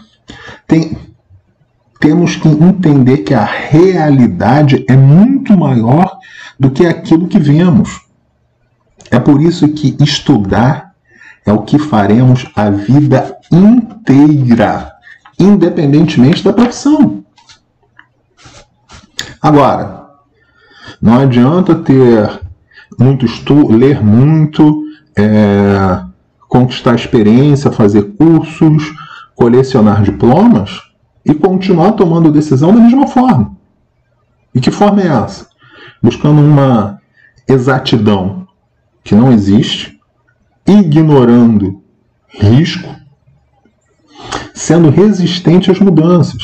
tem, 0.66 0.96
temos 2.00 2.36
que 2.36 2.48
entender 2.48 3.18
que 3.18 3.34
a 3.34 3.44
realidade 3.44 4.84
é 4.88 4.96
muito 4.96 5.56
maior 5.56 6.18
do 6.58 6.70
que 6.70 6.86
aquilo 6.86 7.28
que 7.28 7.38
vemos. 7.38 8.03
É 9.14 9.20
por 9.20 9.40
isso 9.40 9.68
que 9.68 9.96
estudar 10.00 10.92
é 11.46 11.52
o 11.52 11.62
que 11.62 11.78
faremos 11.78 12.50
a 12.56 12.68
vida 12.68 13.38
inteira, 13.52 14.92
independentemente 15.38 16.42
da 16.42 16.52
profissão. 16.52 17.22
Agora, 19.40 20.06
não 21.00 21.20
adianta 21.20 21.76
ter 21.76 22.40
muito 22.98 23.24
estudo, 23.24 23.76
ler 23.76 24.02
muito, 24.04 24.82
é, 25.16 26.02
conquistar 26.48 26.96
experiência, 26.96 27.70
fazer 27.70 28.16
cursos, 28.16 28.82
colecionar 29.36 30.02
diplomas 30.02 30.80
e 31.24 31.32
continuar 31.32 31.92
tomando 31.92 32.32
decisão 32.32 32.74
da 32.74 32.80
mesma 32.80 33.06
forma. 33.06 33.56
E 34.52 34.60
que 34.60 34.72
forma 34.72 35.02
é 35.02 35.06
essa? 35.06 35.46
Buscando 36.02 36.40
uma 36.40 37.00
exatidão 37.46 38.43
que 39.04 39.14
não 39.14 39.30
existe, 39.30 40.00
ignorando 40.66 41.82
risco, 42.30 42.88
sendo 44.54 44.88
resistente 44.88 45.70
às 45.70 45.78
mudanças, 45.78 46.42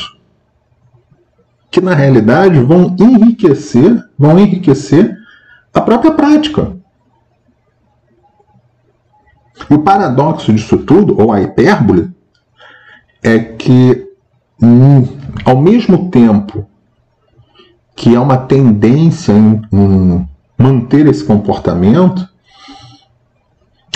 que 1.70 1.80
na 1.80 1.94
realidade 1.94 2.61
vão 2.61 2.94
enriquecer, 3.00 3.98
vão 4.18 4.38
enriquecer 4.38 5.16
a 5.72 5.80
própria 5.80 6.12
prática. 6.12 6.76
E 9.70 9.74
o 9.74 9.82
paradoxo 9.82 10.52
disso 10.52 10.78
tudo, 10.78 11.18
ou 11.18 11.32
a 11.32 11.40
hipérbole, 11.40 12.11
é 13.22 13.38
que 13.38 14.06
hum, 14.61 15.06
ao 15.44 15.61
mesmo 15.61 16.11
tempo 16.11 16.66
que 17.94 18.14
há 18.16 18.20
uma 18.20 18.36
tendência 18.36 19.32
em, 19.32 19.62
em 19.72 20.28
manter 20.58 21.06
esse 21.06 21.24
comportamento, 21.24 22.30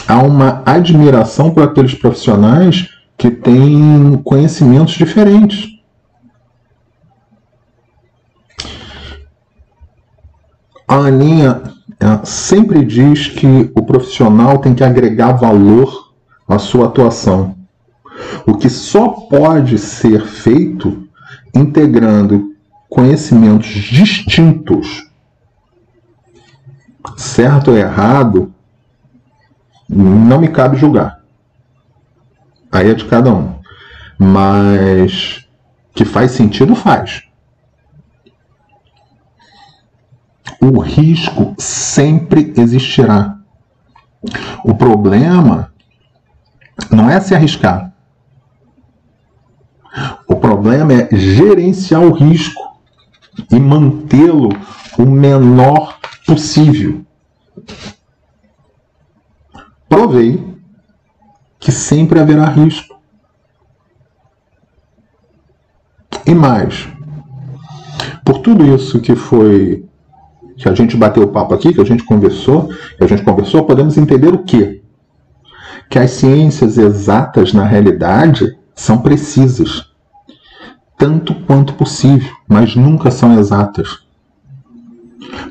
há 0.07 0.19
uma 0.23 0.63
admiração 0.65 1.51
por 1.51 1.63
aqueles 1.63 1.95
profissionais 1.95 2.89
que 3.17 3.31
têm 3.31 4.21
conhecimentos 4.25 4.95
diferentes. 4.95 5.75
A 10.87 10.97
Aninha 10.97 11.63
sempre 12.25 12.85
diz 12.85 13.29
que 13.29 13.73
o 13.75 13.83
profissional 13.83 14.59
tem 14.59 14.75
que 14.75 14.85
agregar 14.85 15.33
valor 15.33 16.13
à 16.47 16.59
sua 16.59 16.87
atuação, 16.87 17.57
o 18.47 18.57
que 18.57 18.69
só 18.69 19.09
pode 19.09 19.79
ser 19.79 20.25
feito 20.27 21.09
integrando 21.55 22.55
conhecimentos 22.89 23.71
distintos. 23.71 25.11
Certo 27.17 27.71
ou 27.71 27.77
errado, 27.77 28.54
não 29.89 30.41
me 30.41 30.49
cabe 30.49 30.77
julgar. 30.77 31.21
Aí 32.71 32.91
é 32.91 32.95
de 32.95 33.05
cada 33.05 33.33
um. 33.33 33.55
Mas 34.19 35.47
que 35.95 36.05
faz 36.05 36.33
sentido, 36.33 36.75
faz. 36.75 37.23
O 40.61 40.81
risco 40.81 41.55
sempre 41.59 42.53
existirá. 42.57 43.39
O 44.65 44.75
problema 44.75 45.73
não 46.91 47.09
é 47.11 47.21
se 47.21 47.35
arriscar. 47.35 47.93
O 50.27 50.37
problema 50.37 50.93
é 50.93 51.09
gerenciar 51.17 52.03
o 52.03 52.13
risco 52.13 52.81
e 53.51 53.61
mantê-lo 53.61 54.49
o 54.99 55.05
menor 55.05 55.99
possível 56.27 57.05
provei 59.89 60.55
que 61.59 61.73
sempre 61.73 62.21
haverá 62.21 62.47
risco. 62.47 62.95
E 66.27 66.35
mais, 66.35 66.89
por 68.25 68.39
tudo 68.39 68.65
isso 68.75 69.01
que 69.01 69.15
foi 69.15 69.85
que 70.57 70.69
a 70.69 70.75
gente 70.75 70.97
bateu 70.97 71.25
o 71.25 71.29
papo 71.29 71.55
aqui, 71.55 71.75
que 71.75 71.81
a 71.81 71.85
gente 71.85 72.05
conversou, 72.05 72.69
que 72.97 73.05
a 73.05 73.07
gente 73.07 73.23
conversou, 73.23 73.65
podemos 73.65 73.99
entender 73.99 74.33
o 74.33 74.45
quê? 74.45 74.83
Que 75.91 75.99
as 75.99 76.13
ciências 76.13 76.79
exatas 76.79 77.53
na 77.53 77.65
realidade 77.65 78.57
são 78.75 78.99
precisas, 78.99 79.93
tanto 80.97 81.35
quanto 81.35 81.75
possível, 81.75 82.33
mas 82.49 82.77
nunca 82.77 83.11
são 83.11 83.39
exatas. 83.39 84.05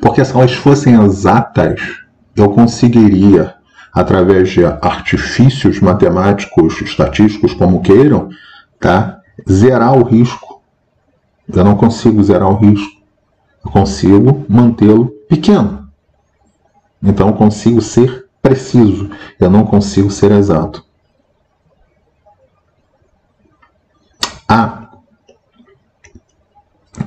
Porque 0.00 0.24
se 0.24 0.34
elas 0.34 0.54
fossem 0.54 1.00
exatas, 1.02 1.80
eu 2.34 2.50
conseguiria 2.50 3.54
através 3.94 4.50
de 4.50 4.64
artifícios 4.64 5.78
matemáticos, 5.80 6.80
estatísticos, 6.82 7.54
como 7.54 7.80
queiram, 7.80 8.28
tá? 8.80 9.20
zerar 9.48 9.96
o 9.96 10.02
risco. 10.02 10.62
Eu 11.48 11.64
não 11.64 11.76
consigo 11.76 12.22
zerar 12.22 12.48
o 12.48 12.56
risco. 12.56 13.00
Eu 13.64 13.70
consigo 13.70 14.44
mantê-lo 14.48 15.08
pequeno. 15.28 15.88
Então 17.02 17.28
eu 17.28 17.34
consigo 17.34 17.80
ser 17.80 18.26
preciso. 18.42 19.10
Eu 19.38 19.48
não 19.48 19.64
consigo 19.64 20.10
ser 20.10 20.32
exato. 20.32 20.84
Ah, 24.48 24.88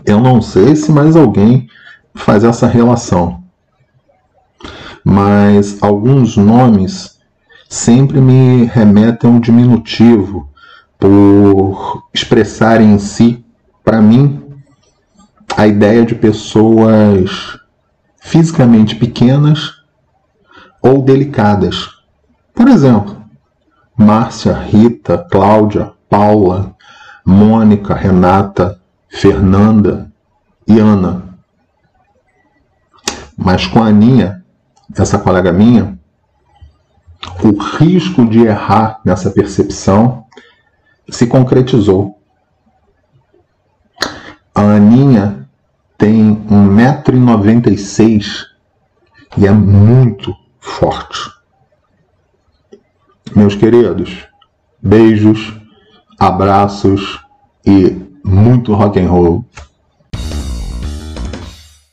eu 0.05 0.19
não 0.19 0.41
sei 0.41 0.75
se 0.75 0.91
mais 0.91 1.15
alguém 1.15 1.67
faz 2.15 2.43
essa 2.43 2.65
relação 2.65 3.46
mas 5.09 5.81
alguns 5.81 6.35
nomes 6.35 7.17
sempre 7.69 8.19
me 8.19 8.65
remetem 8.65 9.29
a 9.29 9.33
um 9.33 9.39
diminutivo 9.39 10.49
por 10.99 12.03
expressarem 12.13 12.91
em 12.91 12.99
si, 12.99 13.41
para 13.85 14.01
mim, 14.01 14.43
a 15.55 15.65
ideia 15.65 16.05
de 16.05 16.13
pessoas 16.13 17.57
fisicamente 18.19 18.97
pequenas 18.97 19.75
ou 20.81 21.01
delicadas. 21.01 21.87
Por 22.53 22.67
exemplo, 22.67 23.15
Márcia, 23.95 24.55
Rita, 24.55 25.25
Cláudia, 25.31 25.93
Paula, 26.09 26.75
Mônica, 27.25 27.93
Renata, 27.93 28.77
Fernanda 29.07 30.11
e 30.67 30.77
Ana. 30.77 31.23
Mas 33.37 33.65
com 33.65 33.81
a 33.81 33.87
Aninha 33.87 34.36
essa 35.01 35.17
colega 35.19 35.51
minha, 35.51 35.97
o 37.43 37.51
risco 37.77 38.25
de 38.25 38.39
errar 38.45 38.99
nessa 39.03 39.29
percepção 39.29 40.25
se 41.09 41.27
concretizou. 41.27 42.19
A 44.53 44.61
Aninha 44.61 45.47
tem 45.97 46.35
1,96m 46.49 48.45
e 49.37 49.47
é 49.47 49.51
muito 49.51 50.35
forte. 50.59 51.29
Meus 53.35 53.55
queridos, 53.55 54.27
beijos, 54.81 55.59
abraços 56.19 57.19
e 57.65 57.95
muito 58.23 58.73
rock 58.73 58.99
and 58.99 59.09
roll. 59.09 59.45